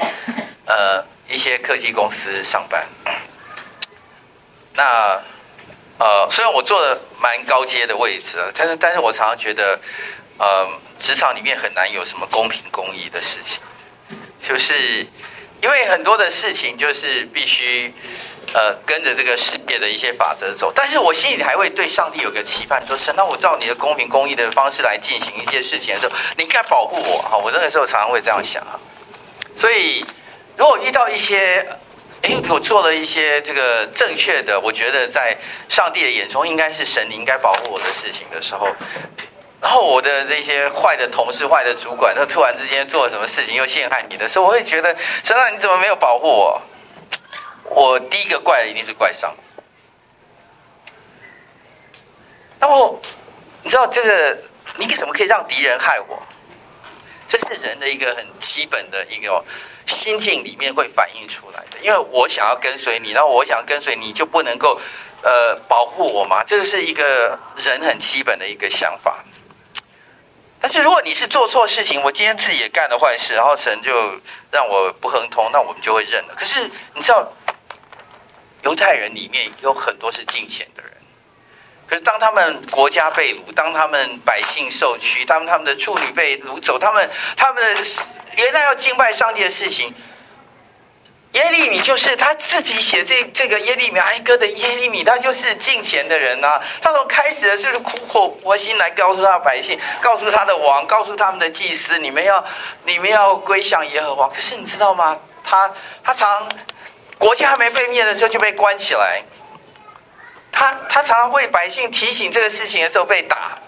[0.64, 2.86] 呃一些科技公司上班。
[4.72, 5.20] 那
[5.98, 9.78] 呃虽然我坐的蛮高阶的位置，但是但是我常常觉得，
[10.38, 10.66] 呃
[10.98, 13.60] 职场里面很难有什么公平公义的事情，
[14.48, 15.06] 就是
[15.62, 17.92] 因为很多的事情就是必须。
[18.52, 27.36] 呃，跟着这个世界的一些法则走，但是我心里还会对上帝有个期盼，说神，那我照你的公平公义的方式来进行一些事情的时候，你应该保护我哈。
[27.36, 28.78] 我那个时候常常会这样想啊。
[29.56, 30.04] 所以，
[30.56, 31.66] 如果遇到一些，
[32.22, 35.36] 哎，我做了一些这个正确的，我觉得在
[35.68, 38.68] 上帝的眼中应该是神，你应该保护我的事情的时候，
[39.60, 46.62] 然后我的那些坏的同事、坏的主管，他突然之间做了什么事情又陷害你的时候，我会觉得神啊，你怎么没有保护我？
[47.64, 49.34] 我第一个怪的一定是怪上。
[52.60, 53.00] 那么，
[53.62, 54.38] 你知道这个，
[54.76, 56.22] 你怎么可以让敌人害我？
[57.28, 59.44] 这是人的一个很基本的一个
[59.86, 61.78] 心境里面会反映出来的。
[61.82, 64.80] 因为我想要跟随你，然后我想跟随你就不能够
[65.22, 66.42] 呃保护我嘛？
[66.44, 69.24] 这是一个人很基本的一个想法。
[70.60, 73.92] 但是如果你是做错事情，我今天自己也干了坏事，然后神就
[74.50, 76.34] 让我不亨通，那我们就会认了。
[76.34, 77.30] 可是你知道？
[78.64, 80.92] 犹太人里面有很多是敬虔的人，
[81.86, 87.82] 可是当他们国家被掳，当他们百姓受屈，当他们的处女被掳走，他们他们的
[88.38, 89.94] 原来要敬拜上帝的事情，
[91.32, 96.62] 耶利米就是他自己写这这个耶利米哀歌的耶利米，他就是敬虔的人呐、啊。
[96.80, 102.42] 他从开始的就是苦口婆心来告诉他百姓，告诉他的王，告诉他们的祭司，你们要
[102.84, 104.26] 你们要归向耶和华。
[104.28, 105.20] 可是你知道吗？
[105.44, 105.70] 他
[106.02, 106.48] 他常。
[107.24, 109.22] 国家还没被灭的时候就被关起来，
[110.52, 113.58] 他他常常为百姓提醒这个事情的时候被打，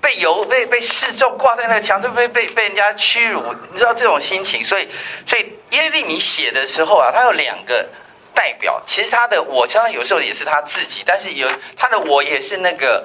[0.00, 4.88] 被游被被示众挂在那个墙，都被被被人家屈辱，你知道这种心情，所以
[5.26, 7.86] 所以耶利米写的时候啊，他有两个
[8.34, 11.46] 代表，其实他的我常常有时候也是他自己，但是有
[11.76, 13.04] 他的我也是那个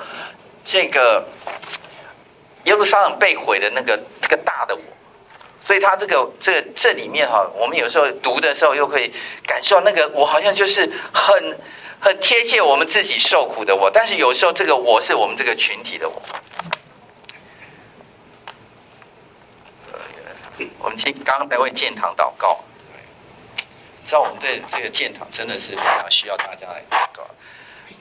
[0.64, 1.28] 这个
[2.64, 4.82] 耶路撒冷被毁的那个这个大的我。
[5.70, 9.14] 所以他这个这这里面哈，我们有时候读的时候又可以
[9.46, 11.60] 感受那个我好像就是很
[12.00, 16.20] 很贴切我们自己受苦的我，但是有时候这个我是我们这个群体的我。
[20.80, 22.60] 我们今刚刚在为建堂祷告，
[24.08, 27.28] 知道我们对这个建堂真的是非常需要大家来祷告。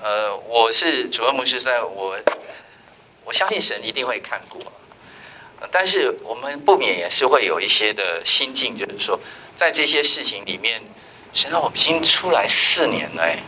[0.02, 2.18] 呃，我是主任牧师，在我
[3.26, 4.59] 我相信神一定会看过。
[5.71, 9.18] 但是我们不免也是会有一些的心境，就是说，
[9.57, 10.81] 在这些事情里面，
[11.35, 13.38] 实际上我们已经出来四年了，哎，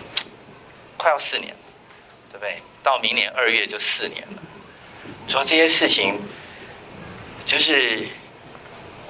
[0.96, 1.55] 快要四年，
[2.31, 2.61] 对不对？
[2.83, 4.42] 到明年二月就四年了。
[5.29, 6.18] 说这些事情，
[7.46, 8.07] 就是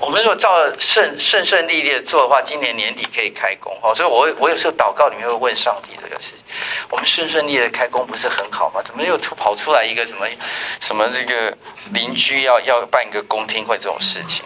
[0.00, 3.94] 我们如果照顺顺顺利利的做的话，今年年底可以开工哦。
[3.94, 6.32] 所以我我有时候祷告里面会问上帝这个事。
[6.88, 8.82] 我们顺顺利利的开工不是很好吗？
[8.84, 10.26] 怎么又突跑出来一个什么
[10.80, 11.56] 什么这个
[11.92, 14.44] 邻居要要办一个公听会这种事情？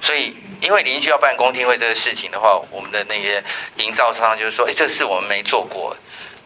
[0.00, 3.42] 所以因为邻居要办公听会这个事情的话，我们的那些
[3.78, 5.94] 营造商就是说，哎，这事我们没做过，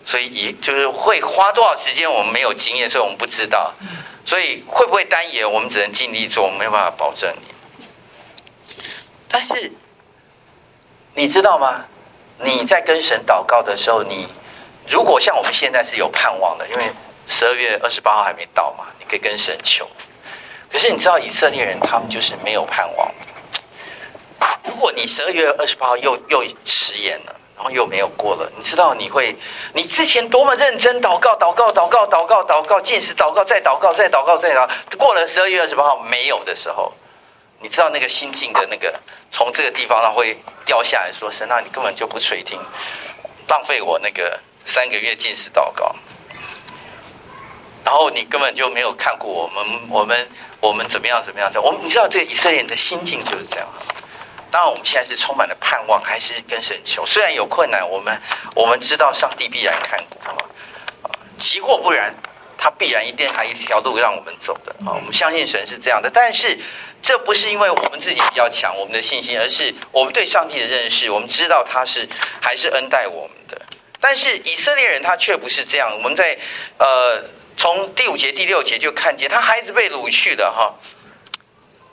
[0.07, 3.75] 所以也就是会花多少时间，我们没有经验，所以我们不知道。
[4.25, 7.52] 所以会不会单延，我们只能尽力做，我们没有办法保证你。
[9.33, 9.73] 但是
[11.15, 11.85] 你知道吗？
[12.39, 14.29] 你在跟神祷告的时候，你
[14.87, 16.85] 如果像我们现在是有盼望的，因为
[17.27, 19.89] 十二月二十八号还没到嘛，你可以跟神求。
[20.71, 23.11] 可是你知道以色列人他们就是没有盼望。
[24.65, 29.37] 如果你十二月二十八号又又迟延了，然后又没有过了，你知道你会，
[29.73, 34.69] 你之前多么认真祷告、祷告、祷告、祷告、祷告，禁食祷告、再祷告、再祷告、再祷，
[34.99, 36.93] 过了十二月二十八号没有的时候，
[37.63, 38.93] 你知道那个心境的那个
[39.31, 42.61] 从这个地方它会掉下来说：“神那，你根本就不垂听，
[43.49, 45.95] 浪费我那个三个月禁食祷告。”
[47.85, 50.29] 然后你根本就没有看过我们，我们。
[50.63, 51.21] 我们怎么样？
[51.25, 51.51] 怎么样？
[51.61, 53.67] 我们你知道，这个以色列人的心境就是这样。
[54.49, 57.05] 当然，我们现在是充满了盼望，还是跟神求？
[57.05, 58.17] 虽然有困难，我们
[58.55, 60.39] 我们知道上帝必然看顾啊。
[61.37, 62.15] 其或不然，
[62.63, 64.95] 他必然一定还有一条路让我们走的啊。
[64.95, 66.57] 我们相信神是这样的，但是
[67.03, 71.11] 这不是因为我们自己比较强，我们的信心，而是我们对上帝的认识。
[71.11, 72.09] 我们知道他是
[72.41, 73.61] 还是恩待我们的，
[73.99, 75.91] 但是以色列人他却不是这样。
[75.93, 76.39] 我们在
[76.79, 77.25] 呃。
[77.55, 80.75] 从第五节、第六节就看见他孩子被掳去了哈，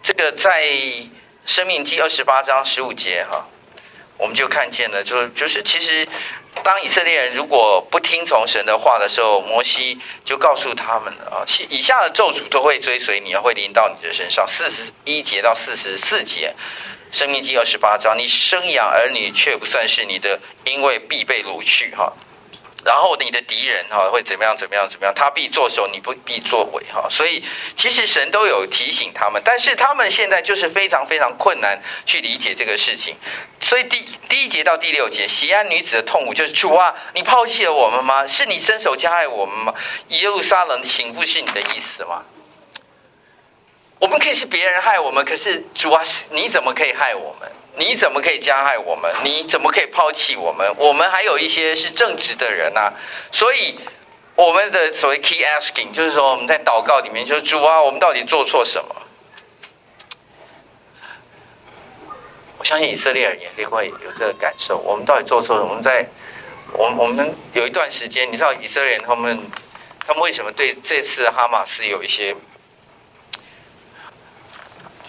[0.02, 0.66] 这个在
[1.46, 3.46] 生命记二十八章十五节哈，
[4.20, 6.06] 我们就看见了，就就是其实
[6.62, 11.38] 当以色列人如果不听从神的话的时候，摩西就告诉他们了啊，
[11.70, 14.46] 以下的咒诅都会追随你，会临到你的身上。
[14.46, 16.54] 四十一节到四十四节，
[17.14, 22.12] 生命记二十八章，你生养儿女却不算是你的，因为必被掳去哈。
[22.86, 24.56] 然后你的敌人哈会怎么样？
[24.56, 24.88] 怎么样？
[24.88, 25.14] 怎么样？
[25.14, 27.08] 他必作首，你不必作尾哈。
[27.10, 27.44] 所以
[27.76, 33.16] 其实神都有提醒他们，但是他们现在就是非常非常困难去理解这个事情。
[33.60, 38.26] 所以第第一节到第六节，锡安女子的痛苦就是主啊，你抛弃了我们吗？
[38.26, 39.74] 是你伸手加害我们吗？
[40.08, 42.24] 耶路撒冷倾覆是你的意思吗？
[44.00, 47.52] 我们可以是别人害我们，可是主啊，你怎么可以害我们？
[47.80, 49.10] 你怎么可以加害我们？
[49.24, 50.70] 你怎么可以抛弃我们？
[50.78, 52.94] 我们还有一些是正直的人呐、啊，
[53.32, 53.80] 所以
[54.36, 58.96] 我们的所谓 key asking 就是说我们在祷告里面就是主啊，我们到底做错什么？
[62.58, 64.78] 我相信以色列人也会有这个感受。
[64.78, 65.64] 我们到底做错了？
[65.64, 66.06] 我们在
[66.74, 69.40] 我们我们有一段时间，你知道以色列人他们
[70.06, 72.36] 他们为什么对这次哈马斯有一些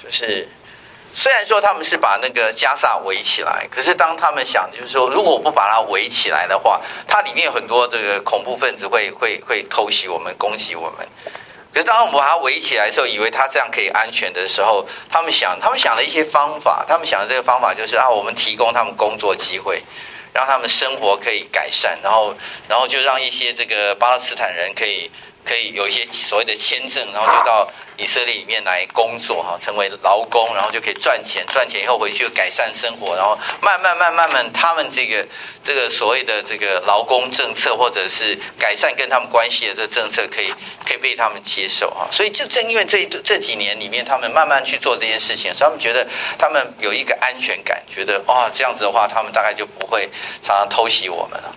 [0.01, 0.49] 就是？
[1.15, 11.07] 虽然说他们是把那个加萨围起来，可是当他们想就是说，如果我不把它围起来的话，它里面有很多这个恐怖分子会会会偷袭我们、攻击我们。
[11.73, 16.85] 可是当我们把它围起来的时候，以为它这样可以安全的时候，他们想，他们想了一些方法。
[16.89, 19.83] 他们想的这个方法就是啊，我们提供他们工作机会，
[20.33, 22.35] 让他们生活可以改善，然后
[22.69, 25.11] 然后就让一些这个巴勒斯坦人可以
[25.51, 27.69] 可以有一些所谓的签证，然后就到。
[28.01, 35.29] 以色列里面来工作哈，成为劳工，然后就可以赚钱，赚钱以后回去改善生活，然后慢慢慢慢慢，他们这个
[35.63, 40.51] 这个所谓的这个劳工政策，或者是改善跟他们关系的这个政策，可以
[40.83, 42.09] 可以被他们接受哈。
[42.11, 46.09] 所以就正因为这这几年里面，他们慢慢去做这件事情，所以他们觉得
[46.39, 50.09] 他们有一个安全感，觉得哇这样子的话，他们大概就不会
[50.41, 51.55] 常常偷袭我们了。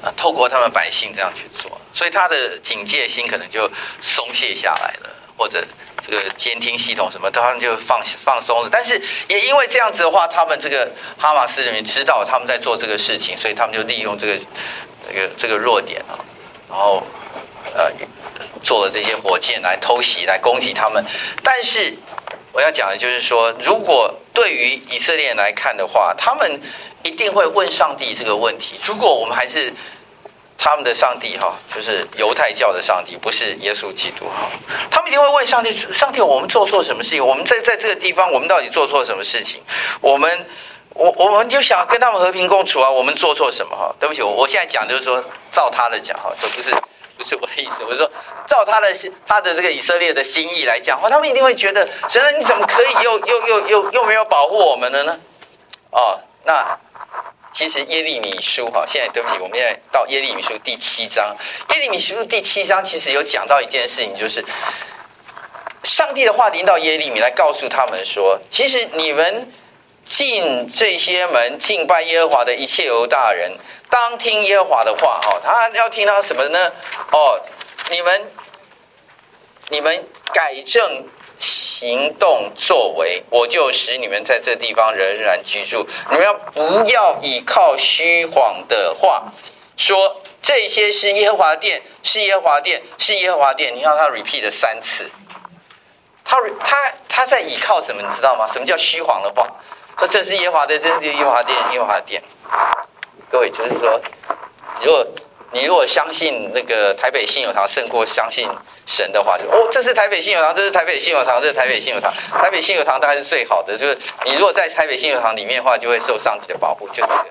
[0.00, 3.68] 啊，透过他们百姓这样去做，所以他的警戒心可能就
[4.00, 5.66] 松懈下来了，或者
[6.00, 8.68] 这个监听系统什么，他们就放放松了。
[8.70, 14.38] 但是也因为这样子的话，他们这个哈马斯人员知道他们在做这个事情，所以他们就利用这个
[15.08, 16.14] 这个这个弱点啊，
[16.68, 17.02] 然后
[17.74, 17.90] 呃
[18.62, 21.04] 做了这些火箭来偷袭、来攻击他们。
[21.42, 21.92] 但是
[22.52, 26.60] 我要讲的就是说，如果对于以色列人来看的话，他们。
[27.04, 28.74] 一定会问上帝这个问题。
[28.84, 29.72] 如果我们还是
[30.60, 34.50] 他们的上帝哈，就是犹太教的上帝，不是耶稣基督哈，
[34.90, 37.24] 他们一定会问上帝：上帝，我们做错什么事情？
[37.24, 39.62] 我们在在这个地方，我们到底做错什么事情？
[40.00, 40.46] 我们
[40.94, 42.90] 我我们就想跟他们和平共处啊！
[42.90, 43.94] 我们做错什么哈？
[44.00, 46.74] 对不起，我我现在讲就是说，照他的讲哈，这不是
[47.16, 47.84] 不是我的意思。
[47.84, 48.10] 我说，
[48.48, 48.92] 照他的
[49.24, 55.16] 他的这个以色列的心意来讲话，他们一定会觉得：神啊，你怎么可以又又又又又没有保护我们了呢？
[55.92, 56.76] 哦，那。
[57.52, 61.34] 其实耶利米书哈，现在对不起，我们现在到耶利米书第七章。
[61.70, 64.44] 耶利米书第七章其实有讲到一件事情，就是
[65.82, 69.50] 上帝的话临到耶利米来告诉他们说，其实你们
[70.04, 73.56] 进这些门敬拜耶和华的一切犹大人，
[73.90, 75.40] 当听耶和华的话哈。
[75.42, 76.72] 他要听他什么呢？
[77.10, 77.40] 哦，
[77.90, 78.32] 你们
[79.70, 81.08] 你们改正。
[81.38, 85.86] 行动作为，我就使你们在这地方仍然居住。
[86.10, 89.24] 你们要不要倚靠虚谎的话，
[89.76, 93.74] 说这些是耶和华殿，是耶和华殿，是耶和华殿？
[93.74, 95.10] 你看他 repeat 了三次，
[96.24, 96.76] 他他
[97.08, 98.02] 他在倚靠什么？
[98.02, 98.48] 你知道吗？
[98.52, 99.46] 什么叫虚谎的话？
[99.98, 102.22] 说这是耶和华的，这是耶和华殿，耶和华殿。
[103.30, 104.00] 各位就是说，
[104.80, 105.06] 如果
[105.50, 108.48] 你如果相信那个台北信友堂胜过相信
[108.90, 112.10] 神的话，就哦，这是台北信友堂，这是台北信友堂，这是台北信友堂，
[112.40, 113.76] 台北信友堂当然是最好的。
[113.76, 117.26] 就是你如果在台北信友堂里面的话，就会受上帝的保护，就这个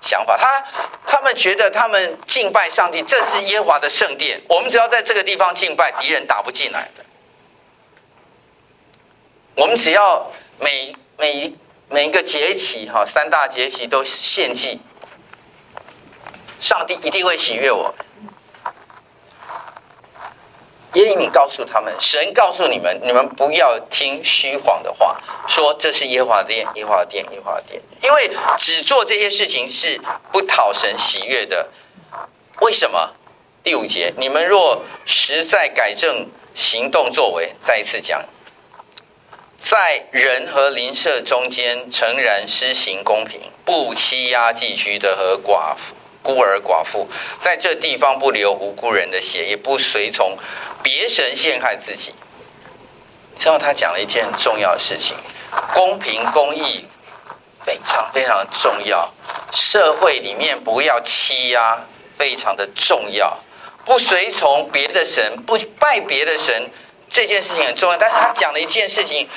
[0.00, 0.38] 想法。
[0.38, 0.64] 他
[1.04, 7.04] 他们觉得他们敬拜上帝，这是耶华的圣殿，我们只要在这个地方敬拜，敌人打不进来的。
[9.56, 10.30] 我们只要
[10.60, 11.52] 每每
[11.88, 14.80] 每一个节期哈，三大节期都献祭。
[16.60, 17.92] 上帝一定会喜悦我。
[20.94, 30.00] 耶利米告诉他们，神告诉你们，你们不要听虚谎的话，说这是耶和华殿，耶和华殿，耶和华殿，因为只做这些事情是
[30.32, 31.68] 不讨神喜悦的。
[32.60, 33.14] 为什么？
[33.62, 38.24] 第五节，你们若实在改正行动作为，再一次讲，
[39.56, 45.94] 在人和邻舍中间诚然施行公平，不欺压寄居的和寡妇。
[46.22, 47.08] 孤儿寡妇，
[47.40, 50.36] 在这地方不流无辜人的血，也不随从
[50.82, 52.14] 别神陷害自己。
[53.38, 55.16] 之后他讲了一件很重要的事情：
[55.72, 56.86] 公平公义
[57.64, 59.10] 非常非常重要。
[59.52, 61.84] 社会里面不要欺压，
[62.18, 63.38] 非常的重要。
[63.84, 66.70] 不随从别的神，不拜别的神，
[67.08, 67.96] 这件事情很重要。
[67.96, 69.28] 但是他讲了一件事情。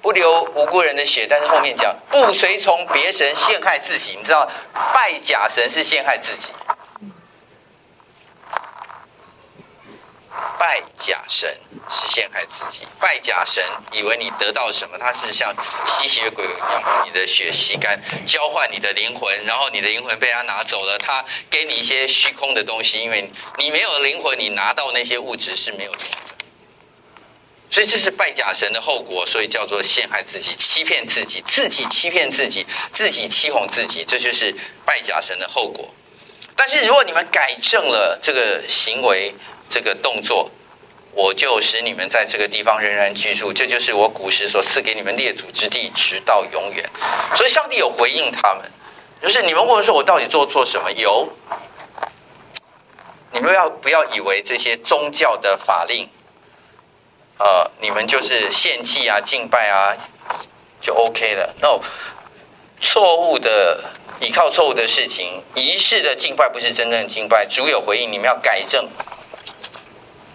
[0.00, 4.48] 不流无辜人的血，但是后面讲不随从别神陷害自己，你知道
[4.94, 6.52] 拜假神是陷害自己，
[10.58, 11.58] 拜假神
[11.90, 15.52] 是陷害自己，拜假神以为你得到什么，他是像
[15.84, 26.27] 吸血鬼一样把你的血吸干，交换你的灵魂，然后你的灵魂被他拿走了，他给你一些虚空的东西，因为你没有灵魂，你拿到那些物质是没有用的。
[27.70, 34.54] 所以这是拜假神的后果，所以叫做陷害自己、欺骗自己、自己欺骗自己、自己欺哄自己，这就是
[34.84, 35.88] 拜假神的后果。
[36.56, 39.34] 但是如果你们改正了这个行为、
[39.68, 40.50] 这个动作，
[41.12, 46.88] 我就使你们在这个地方仍然居住，这就是我古时所赐给你们列祖之地，直到永远。
[47.36, 48.64] 所以上帝有回应他们，
[49.22, 50.90] 就是你们问说，我到底做错什么？
[50.92, 51.28] 有，
[53.30, 56.08] 你们要不要以为这些宗教的法令？
[57.38, 59.96] 呃，你们就是献祭啊、敬拜啊，
[60.80, 61.54] 就 OK 了。
[61.60, 61.80] No，
[62.80, 63.84] 错误的
[64.20, 67.46] 依靠错误的事情，仪式的敬拜不是真正的敬拜。
[67.46, 68.88] 主有回应，你们要改正，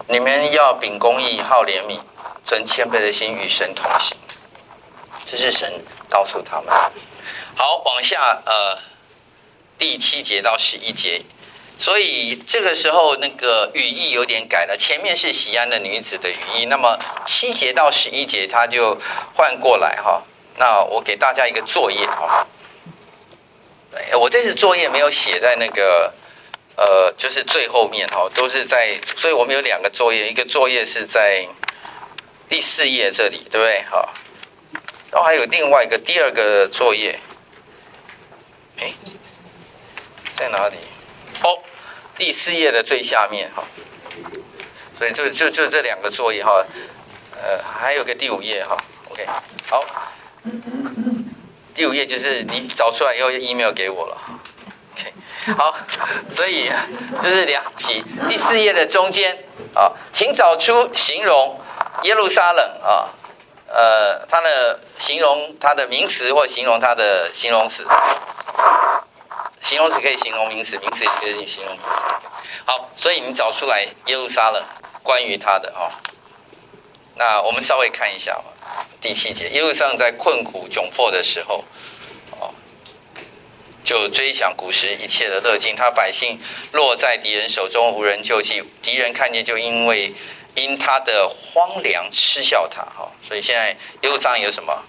[0.08, 2.00] 你们要秉公义、好怜悯、
[2.46, 4.16] 存谦卑的心与神同行。
[5.26, 5.70] 这是神
[6.08, 6.70] 告诉他们。
[7.54, 8.78] 好，往下呃，
[9.78, 11.20] 第七节到十一节。
[11.78, 14.76] 所以这个时候，那个语义有点改了。
[14.76, 18.96] 前面是西安的女子的语义，那么七节到十一节，他就
[19.34, 20.22] 换过来哈。
[20.56, 22.46] 那我给大家一个作业哈。
[24.18, 26.12] 我这次作业没有写在那个
[26.76, 28.98] 呃，就是最后面哈，都是在。
[29.16, 31.46] 所以我们有两个作业，一个作业是在
[32.48, 33.82] 第四页这里，对不对？
[33.90, 34.14] 好。
[35.10, 37.18] 然后还有另外一个第二个作业，
[38.78, 38.92] 哎，
[40.36, 40.76] 在哪里？
[41.42, 41.58] 哦，
[42.16, 43.64] 第四页的最下面哈，
[44.98, 46.64] 所以就就就这两个作业哈，
[47.32, 48.76] 呃，还有个第五页哈
[49.10, 49.26] ，OK，
[49.68, 49.84] 好，
[51.74, 54.16] 第五页就是你找出来以后 email 给我了
[54.94, 55.12] ，OK，
[55.56, 55.74] 好，
[56.36, 56.70] 所以
[57.22, 59.36] 就是两题，第四页的中间
[59.74, 61.60] 啊，请找出形容
[62.04, 63.10] 耶路撒冷啊，
[63.66, 67.84] 呃，它的形容它的名词或形容它的形容词。
[69.64, 72.02] 形容词可以形容名词，名词也可以形容名词。
[72.66, 74.62] 好，所以你找出来耶路撒冷
[75.02, 75.90] 关于他的哦。
[77.14, 78.44] 那我们稍微看一下吧。
[79.00, 81.64] 第七节，耶路撒冷在困苦窘迫的时候，
[82.40, 82.52] 哦，
[83.82, 85.74] 就追想古时一切的乐境。
[85.74, 86.38] 他百姓
[86.72, 88.62] 落在敌人手中，无人救济。
[88.82, 90.12] 敌人看见就因为
[90.56, 92.82] 因他的荒凉嗤笑他。
[92.82, 94.84] 哈，所以现在耶路撒冷有什么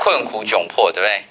[0.00, 1.24] 困苦窘迫，对不对？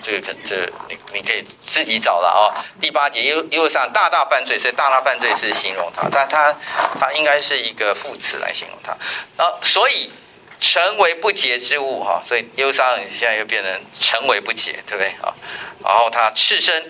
[0.00, 2.52] 这个可这、你你可以自己找了哦。
[2.80, 6.54] 第八节，又又上大大犯罪，所以大大犯罪是形容他，但他
[7.00, 8.92] 他应该是一个副词来形容他。
[9.42, 10.10] 啊，所以
[10.60, 15.34] 成为不洁之物哈，所以忧伤现在又变成成为不洁，对不对啊？
[15.82, 16.82] 然后他赤身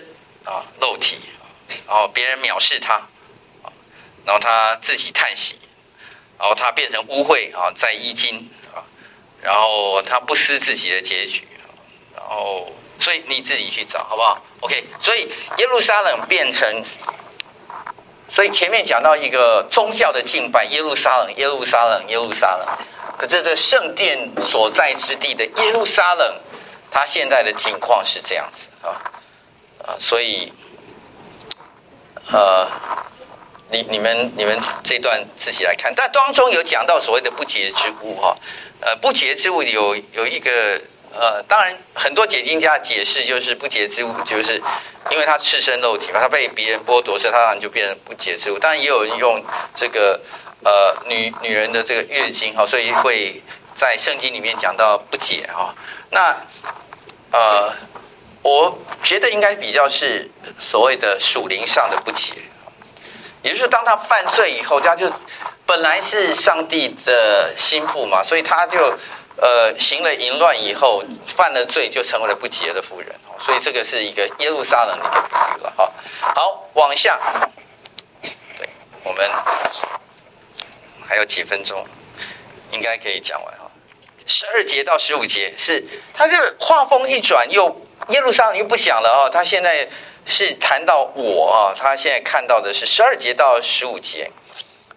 [0.43, 1.17] 啊，肉体，
[1.87, 2.95] 然后别人藐视他，
[3.63, 3.71] 啊，
[4.25, 5.57] 然后他自己叹息，
[6.37, 8.83] 然后他变成污秽啊，在衣襟啊，
[9.41, 11.47] 然后他不思自己的结局，
[12.13, 12.71] 然后。
[12.99, 14.83] 所以你自己去找，好不好？OK。
[14.99, 16.83] 所以耶路撒冷变成，
[18.29, 22.67] 所以前面讲到一个宗教的敬拜，耶路撒冷，耶路撒冷，耶路撒冷。
[23.17, 26.35] 可是这圣殿所在之地的耶路撒冷，
[26.91, 28.93] 它现在的情况是这样子啊
[29.85, 30.51] 啊，所以
[32.31, 32.67] 呃，
[33.71, 38.37] 你你们你们这段自己来看，但当中有讲到所谓的不洁之物哈，
[38.81, 40.79] 呃，不洁之物有有一个
[41.19, 44.61] 呃，当然很多解经家解释就是不洁之物，就是
[45.09, 48.59] 因为他赤身露体嘛，他被别人剥夺，所以他当然就变成不洁之物。
[48.59, 49.43] 当然也有人用
[49.75, 50.19] 这个。
[50.63, 53.39] 呃，女女人的这个月经哈，所以会
[53.75, 55.73] 在圣经里面讲到不洁哈。
[56.09, 56.35] 那
[57.31, 57.71] 呃，
[58.41, 60.27] 我觉得应该比较是
[60.59, 62.33] 所谓的属灵上的不洁，
[63.43, 65.09] 也就是当他犯罪以后，他就
[65.63, 68.91] 本来是上帝的心腹嘛，所以他就
[69.37, 73.09] 呃行了淫乱以后犯了罪，就成为了不洁的妇人。
[73.39, 75.91] 所以这个是一个耶路撒冷的一个比喻了哈。
[76.19, 77.19] 好，往下，
[78.57, 78.67] 对
[79.03, 79.29] 我们。
[81.09, 81.87] 还有几分钟，
[82.71, 83.71] 应该可以讲完哈。
[84.25, 85.81] 十二节到十五节是，
[86.13, 87.73] 他这个画风一转，又
[88.09, 89.29] 耶路撒冷又不讲了啊。
[89.31, 89.87] 他现在
[90.25, 94.29] 是谈到我啊，他现在看到的是十二节到十五节。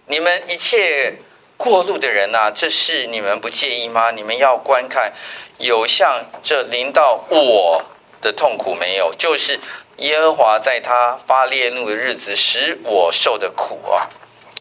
[0.06, 1.14] 你们一切
[1.60, 4.10] 过路的人呐、啊，这是你们不介意吗？
[4.10, 5.12] 你们要观看，
[5.58, 7.84] 有像这临到我
[8.22, 9.14] 的痛苦没有？
[9.18, 9.60] 就是
[9.98, 14.08] 耶和华在他发烈怒的日子使我受的苦啊。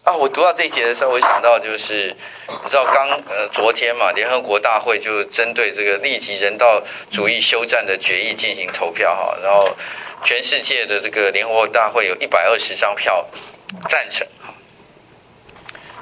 [0.03, 2.13] 啊，我读到这一节的时候，我想到就是，
[2.49, 9.69] 你知道刚呃昨天嘛，联合国大会就针对这个立即人道主义休战的决议进行投票哈，然后
[10.25, 13.25] 全世界的这个联合国大会有一百二十张票
[13.87, 14.27] 赞成。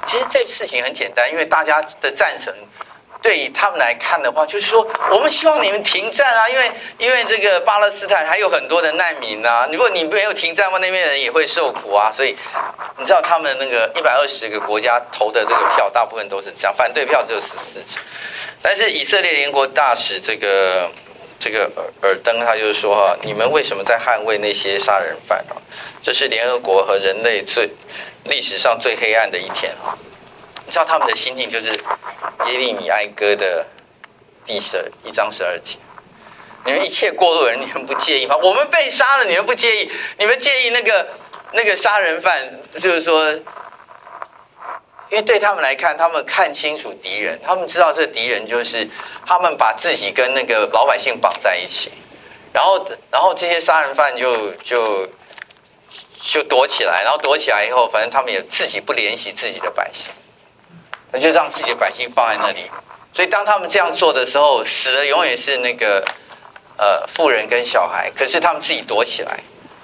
[0.08, 2.52] 其实这事情很简单，因为大家的赞成。
[3.20, 12.12] 对于他们来看的话，就是说，我们希望你们停战啊，因为因为这个巴勒斯坦还有很多的难民啊，如果你没有停战的话，那边人也会受苦啊。
[12.14, 12.36] 所以，
[12.96, 18.00] 你知道他们那个一百二十个国家投的这个票，大部分都是这样，反对票只有十四张。
[18.62, 20.88] 但是以色列联国大使这个
[21.38, 25.56] 这个尔尔登他就是说哈，你们为什么在捍卫那些杀人犯啊？
[26.02, 27.70] 这是联合国和人类最
[28.24, 29.96] 历史上最黑暗的一天啊。
[30.66, 33.64] 你知道他们的心境就是耶利米哀歌的
[34.44, 35.78] 第十二一章十二节，
[36.64, 38.36] 你们一切过路人，你们不介意吗？
[38.42, 39.90] 我们被杀了，你们不介意？
[40.18, 41.08] 你们介意那个
[41.52, 42.60] 那个杀人犯？
[42.74, 43.32] 就是说，
[45.10, 48.88] 因为对他们来看，他们看清楚敌人，他们知道这敌人就是
[49.26, 51.90] 他们把自己跟那个老百姓绑在一起，
[52.52, 55.08] 然后然后这些杀人犯就就
[56.20, 60.12] 就躲起来，然后躲起来以后，反正他们也自己不怜惜自己的百姓。
[61.10, 62.70] 那就让自己的百姓放在那里，
[63.14, 66.04] 所以当他们这样做的时候，死的永远是那个
[66.76, 69.40] 呃富人跟小孩，可是他们自己躲起来，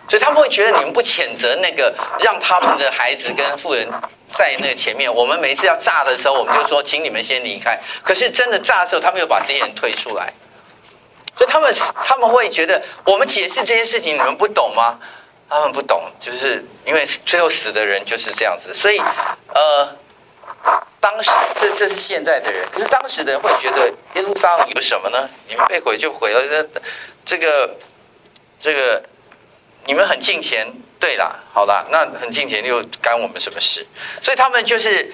[0.08, 3.88] 所以他们会觉得你们不谴责那个让他们的孩子跟富人
[4.28, 5.12] 在那个前面。
[5.12, 10.32] 我们每次要炸的时候，我们就说请你们先离开，可是真的炸的时候，他们又把这些人推出来，
[11.36, 14.98] 所以他们他们会觉得我们解释这些事情，你们不懂吗？
[15.48, 18.98] 他们不懂，就是因为最后死的人就是这样子，所以
[19.54, 19.96] 呃。
[21.00, 25.28] 当时这这是现在的人，可是当时的人会觉得耶路撒冷有什么呢？
[25.46, 26.80] 你们被毁就毁了，这
[27.26, 27.76] 这个
[28.58, 29.02] 这个
[29.86, 30.66] 你们很敬虔，
[30.98, 33.86] 对啦，好啦，那很敬前又干我们什么事？
[34.20, 35.12] 所以他们就是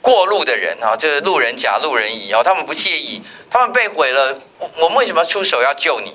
[0.00, 4.38] 过路的人啊，就是路人甲、路人乙啊，他们不介意，他们被毁了，
[4.78, 6.14] 我们为什么出手要救你？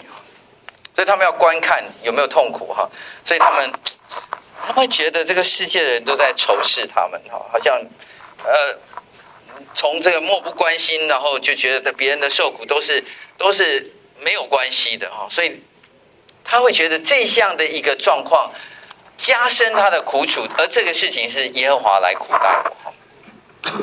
[0.95, 2.89] 所以他们要观看有没有痛苦哈，
[3.23, 3.71] 所以他们
[4.61, 7.81] 他们会觉得这个世界的人都在仇视他们哈，好像。
[8.43, 8.75] 呃，
[9.75, 13.03] 从这个漠不关心，然后就觉得别人的受苦都是
[13.37, 15.61] 都是没有关系的哈，所以
[16.43, 18.51] 他会觉得这样的一个状况
[19.17, 23.81] 加深他的苦楚，而这个事情是耶和华来苦待我。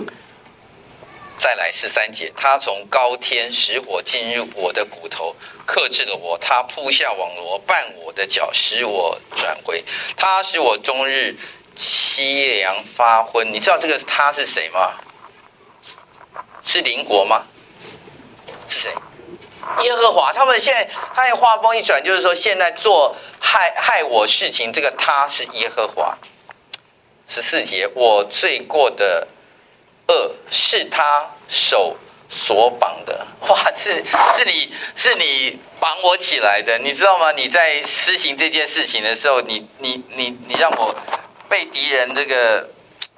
[1.37, 5.35] 再来十三节，他从高天使火进入我的骨头，
[5.65, 9.85] 克制了我；他铺下网罗绊我的脚，使我转回。
[10.17, 11.37] 他使我终日。
[11.81, 14.95] 凄凉发昏，你知道这个他是谁吗？
[16.65, 17.47] 是邻国吗？
[20.01, 20.33] 耶和华。
[20.33, 26.17] 他们现在他的话锋一转，就是说现在做害害我事情，这个他是耶和华。
[27.27, 29.27] 十四节，我罪过的
[30.09, 31.97] 恶是他手
[32.29, 33.27] 所绑的。
[33.49, 34.05] 哇，是
[34.37, 37.33] 是你是你绑我起来的，你知道吗？
[37.33, 40.95] 你在施行这件事情的时候，你你你你让我。
[41.51, 42.69] 被敌人这个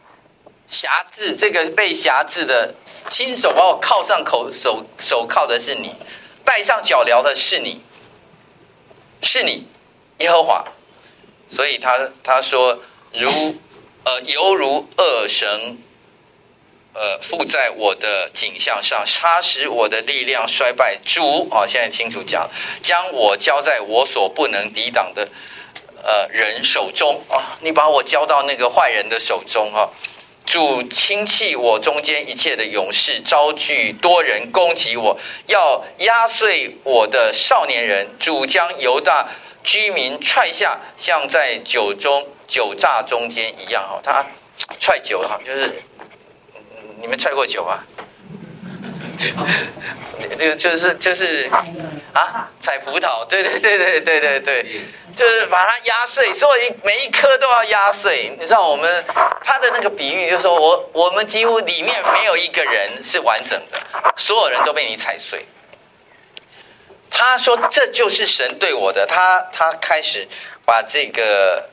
[0.70, 5.92] 挟制，这个被挟制的，亲手把我铐上口手手铐的是你，
[6.50, 7.80] 戴上脚镣的是你，
[9.22, 9.68] 是你，
[10.18, 10.64] 耶和华。
[11.48, 12.76] 所以他他说
[13.12, 13.30] 如
[14.02, 15.78] 呃犹如恶神
[16.92, 20.98] 呃，附在我的颈项上，他使我的力量衰败。
[21.04, 22.50] 主啊，现在清楚讲，
[22.82, 25.28] 将我交在我所不能抵挡的
[26.02, 29.88] 呃人手中啊，你把我交到那个坏人的手中啊。
[30.50, 38.08] 主轻弃我中间一切的勇士，招聚多人攻击我，要压碎我的少年人。
[38.18, 39.28] 主将犹大
[39.62, 44.26] 居民踹下，像在酒中酒炸中间一样哈，他
[44.80, 45.80] 踹酒哈，就是。
[47.00, 47.84] 你们踹过酒吗？
[50.38, 51.48] 这个就是就是
[52.12, 54.80] 啊，采葡萄，对对对对对对对，
[55.14, 58.34] 就是把它压碎，所以每一颗都要压碎。
[58.38, 59.04] 你知道我们
[59.44, 63.78] 他的那个比喻，就是说我我们几乎里面没有一个人是完整的，
[64.16, 65.44] 所有人都被你踩碎。
[67.10, 70.26] 他说这就是神对我的，他他开始
[70.64, 71.68] 把这个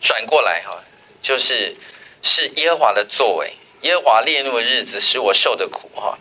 [0.00, 0.76] 转过来哈，
[1.22, 1.74] 就是
[2.22, 3.52] 是耶和华的作为。
[3.82, 6.18] 耶和华烈怒的日子使我受的苦哈，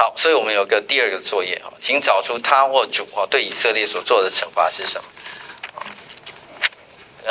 [0.00, 5.04] 好，所以我们有个第二个作业哈，请找出他或主哈对以色列所做的惩罚是什么？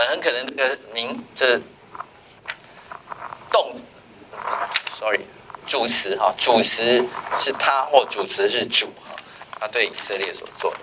[0.08, 1.60] 很可能这个名这
[3.52, 3.76] 动
[5.00, 5.22] ，sorry，
[5.66, 7.04] 主词哈，主词
[7.40, 9.16] 是他或主词是主哈，
[9.60, 10.78] 他对以色列所做的。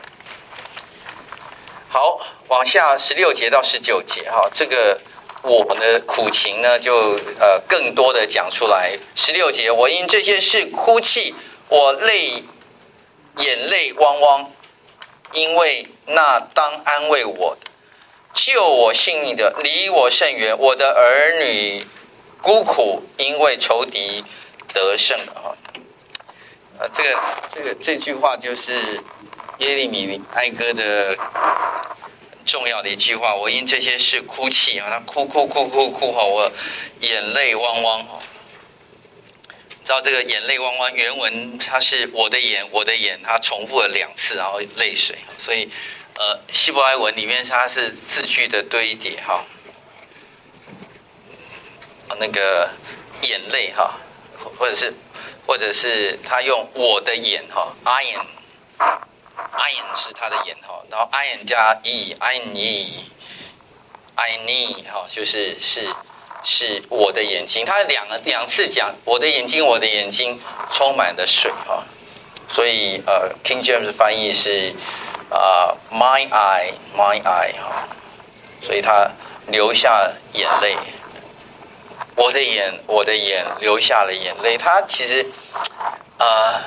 [1.89, 2.19] 好，
[2.49, 5.01] 往下十六节到十九节哈，这个。
[5.43, 8.99] 我的苦情呢，就呃更多的讲出来。
[9.15, 11.33] 十六节，我因这些事哭泣，
[11.69, 12.45] 我泪
[13.39, 14.53] 眼泪汪汪，
[15.33, 17.57] 因为那当安慰我、
[18.35, 21.87] 救我性命的离我甚远，我的儿女
[22.43, 24.25] 孤苦，因为仇敌
[24.73, 25.57] 得胜了哈。
[26.79, 28.73] 呃，这个这个这句话就是
[29.59, 31.17] 耶利米哀歌的。
[32.47, 36.49] 重要的一句话，我因这些事哭泣啊，他哭哭哭哭哭哈，我
[37.01, 38.21] 眼泪汪汪哈。
[39.87, 45.71] 知道这个眼泪汪汪原文它是我的眼，我的眼，它重复了两次，然后泪水，所以
[46.17, 49.45] 呃，希伯来文里面它是字句的堆叠哈。
[52.19, 52.69] 那个
[53.23, 53.97] 眼泪哈，
[54.59, 54.93] 或者是
[55.47, 58.27] 或者是他用我的眼哈，iron。
[59.53, 65.89] iron 是他的眼哈，然后 iron 加 E，I N E，I N E 哈，就是是
[66.47, 70.41] 是我的眼睛，他两个两次讲我的眼睛，我的眼睛
[70.73, 71.83] 充满了水哈，
[72.49, 74.73] 所以呃，King James 翻译是
[75.29, 77.89] 啊、呃、，my eye，my eye 哈，
[78.63, 79.11] 所以他
[79.49, 80.77] 流下眼泪，
[82.15, 85.27] 我的眼，我的眼流下了眼泪，他其实
[86.19, 86.63] 啊。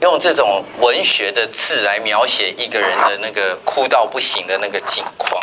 [0.00, 5.35] 用这种文学的字来描写一个人的那个哭到不行的那个境况，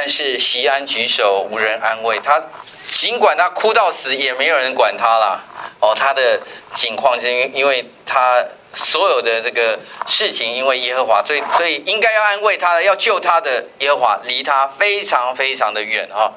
[0.00, 2.42] 但是席安举手无人安慰他，
[2.88, 5.44] 尽管他哭到死也没有人管他了。
[5.78, 6.40] 哦，他的
[6.74, 8.42] 境况是因因为他
[8.72, 16.32] 所有的这个事情，因为耶和华，所以所以应该要安慰他的，要救他的耶和华离他非常非常的远啊。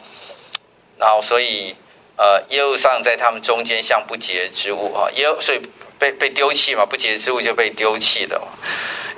[0.99, 1.73] 然后所以。
[2.15, 5.59] 呃，耶和华在他们中间像不洁之物啊，耶所以
[5.97, 8.39] 被被丢弃嘛，不洁之物就被丢弃的。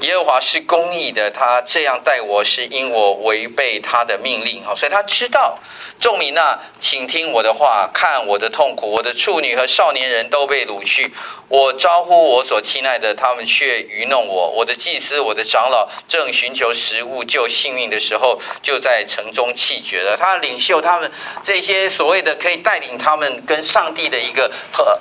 [0.02, 5.58] 耶和华是公义的，他这样待我是因我违背他的命令哈，所以他知道。
[5.98, 11.10] 众民啊，请听我的话，看我的痛苦，我的处女和少年人都被掳去。
[11.48, 14.52] 我招呼我所亲爱的，他们却愚弄我。
[14.52, 20.18] 我的祭司、我的长老正寻求食物救性命的时候，就在城中气绝了。
[20.18, 21.10] 他领袖，他们
[21.42, 25.00] 这些所谓的可以带领他们跟上帝的一个和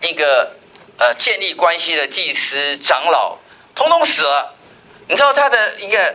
[0.00, 0.50] 一个
[0.98, 3.38] 呃建立关系的祭司长老，
[3.74, 4.54] 通通死了。
[5.08, 6.14] 你知道他的一个。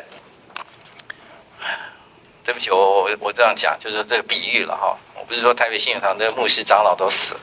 [2.44, 7.40] 对不起，我我我这样讲就是这个比喻了哈，我不是说台北信友堂的牧师长老都死了，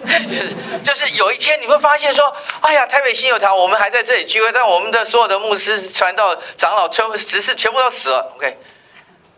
[0.08, 8.56] 就是就是有一天你会发现说，哎呀，台北信友堂我们还在这里聚会，但我们的所有的牧师传道长老全部只是全部都死了，OK，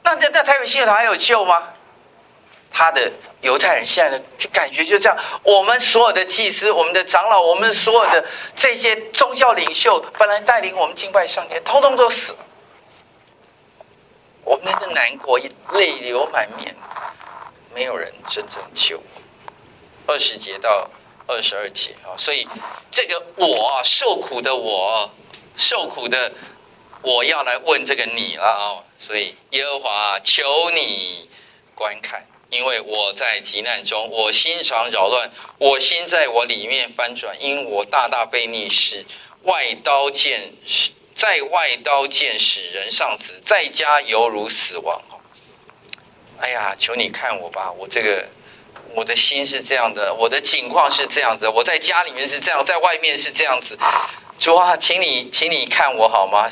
[0.04, 1.64] 那那那台北信友堂还有救吗？
[2.78, 3.10] 他的
[3.40, 8.24] 犹太人现在的就感觉就这样，我们所有的祭司、我们的长老、我们所有的
[8.54, 12.38] 这些宗教领袖，本来带领我们敬拜上天，通通都死了。
[14.44, 15.40] 我们的难过，
[15.72, 16.72] 泪流满面，
[17.74, 19.22] 没有人真正救我。
[20.06, 20.88] 二十节到
[21.26, 22.46] 二十二节啊，所以
[22.92, 25.10] 这个我受苦的我，
[25.56, 26.30] 受苦的
[27.02, 28.86] 我要来问这个你了啊！
[29.00, 31.28] 所以耶和华求你
[31.74, 39.04] 观看，因为我在急难中，我心常扰乱，我心在我里面翻转，因我大大被逆，使
[39.42, 40.90] 外刀剑使。
[41.14, 45.02] 在外刀剑使人丧死，在家犹如死亡。
[46.38, 48.24] 哎呀，求你看我吧，我这个
[48.94, 53.76] 我的心是这样的，我的境况是这样子，我在家里面是这样，在外面是这样子。
[54.38, 56.48] 主啊，请你，请你看我好吗？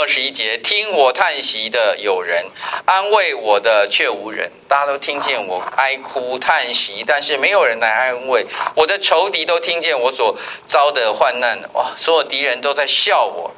[0.00, 2.46] 二十一节，听我叹息的有人，
[2.84, 4.48] 安慰我的却无人。
[4.68, 8.46] 大家都听见我哀哭叹息，但是没有人来安慰。
[8.76, 10.38] 我的仇敌都听见我所
[10.68, 11.96] 遭的患难，哇！
[11.96, 13.52] 所有敌人都在笑我，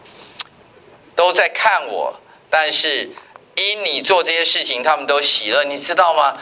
[1.14, 2.18] 都在看我，
[2.48, 3.10] 但是
[3.56, 6.38] 因你做这些事情，他们都喜乐，你知道吗？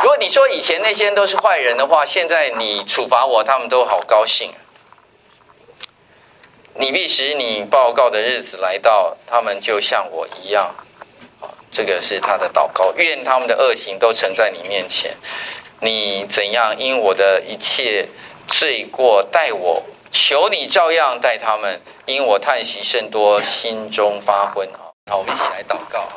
[0.00, 4.52] 如果你说以前那些人都是坏人的话，现在你处罚我，他们都好高兴。
[6.80, 10.72] 你必使你报告的日子来到，他们就像我一样。
[11.40, 12.92] 啊，这个是他的祷告。
[12.94, 15.12] 愿他们的恶行都呈在你面前。
[15.80, 18.08] 你怎样因我的一切
[18.46, 21.80] 罪过待我，求你照样待他们。
[22.06, 24.68] 因我叹息甚多，心中发昏。
[25.10, 25.98] 好，我们一起来祷告。
[25.98, 26.14] 啊，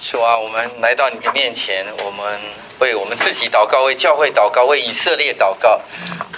[0.00, 2.40] 主啊，我们来到你的面前，我们
[2.78, 5.80] 为我们自己祷告，为教会祷告，为以色列祷告。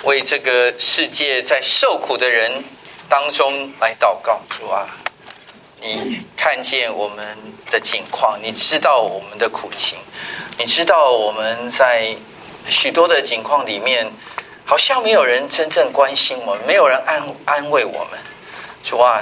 [0.04, 2.64] 为这个世界在受苦的人
[3.06, 4.88] 当中来祷告，主啊，
[5.78, 7.36] 你看见我们
[7.70, 9.98] 的境况，你知道我们的苦情，
[10.56, 12.16] 你知道我们在
[12.70, 14.10] 许多的境况里面，
[14.64, 18.18] 好像没有人真正关心我们，没有人安安慰我们。
[18.82, 19.20] 主啊，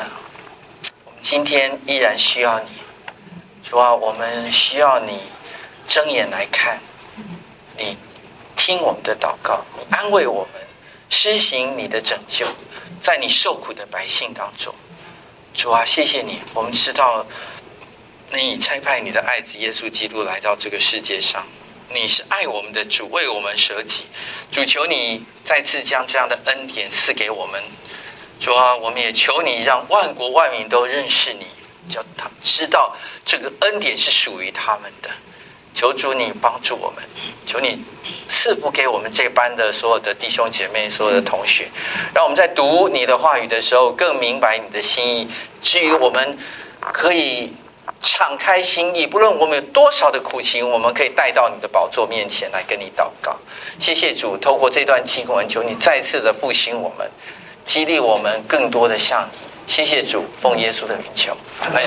[1.05, 2.69] 我们今天依然需要你，
[3.71, 5.21] 主啊，我们需要你
[5.87, 6.81] 睁眼来看，
[7.77, 7.99] 你
[8.57, 10.63] 听我们的祷告，你安慰我们。
[11.11, 12.47] 施行你的拯救，
[13.01, 14.75] 在你受苦的百姓当中，
[15.55, 16.41] 主啊，谢谢你。
[16.55, 17.25] 我们知道，
[18.31, 21.47] 你差派你的爱子耶稣基督来到这个世界上，
[21.93, 24.05] 你是爱我们的主，为我们舍己。
[24.51, 27.63] 主求你再次将这样的恩典赐给我们。
[28.41, 31.47] 主啊，我们也求你让万国万民都认识你，
[31.89, 35.09] 叫他知道这个恩典是属于他们的。
[35.75, 37.05] 求主你帮助我们，
[37.47, 37.85] 求你
[38.29, 41.69] 赐福给我们这班的所有的弟兄姐妹、所有的同学，
[42.13, 45.29] 让我们在读你的话语的时候更明白你的心意。
[45.63, 46.37] 至于我们
[46.81, 47.53] 可以
[48.03, 53.37] 敞开心意，不论我们有多少的苦情，我们可以带到你的宝座面前来跟你祷告。
[53.79, 57.09] 谢谢主，透过这段经文，求你再次的复兴我们，
[57.65, 59.48] 激励我们更多的向你。
[59.69, 61.83] 谢谢主，奉耶稣的名求，阿门。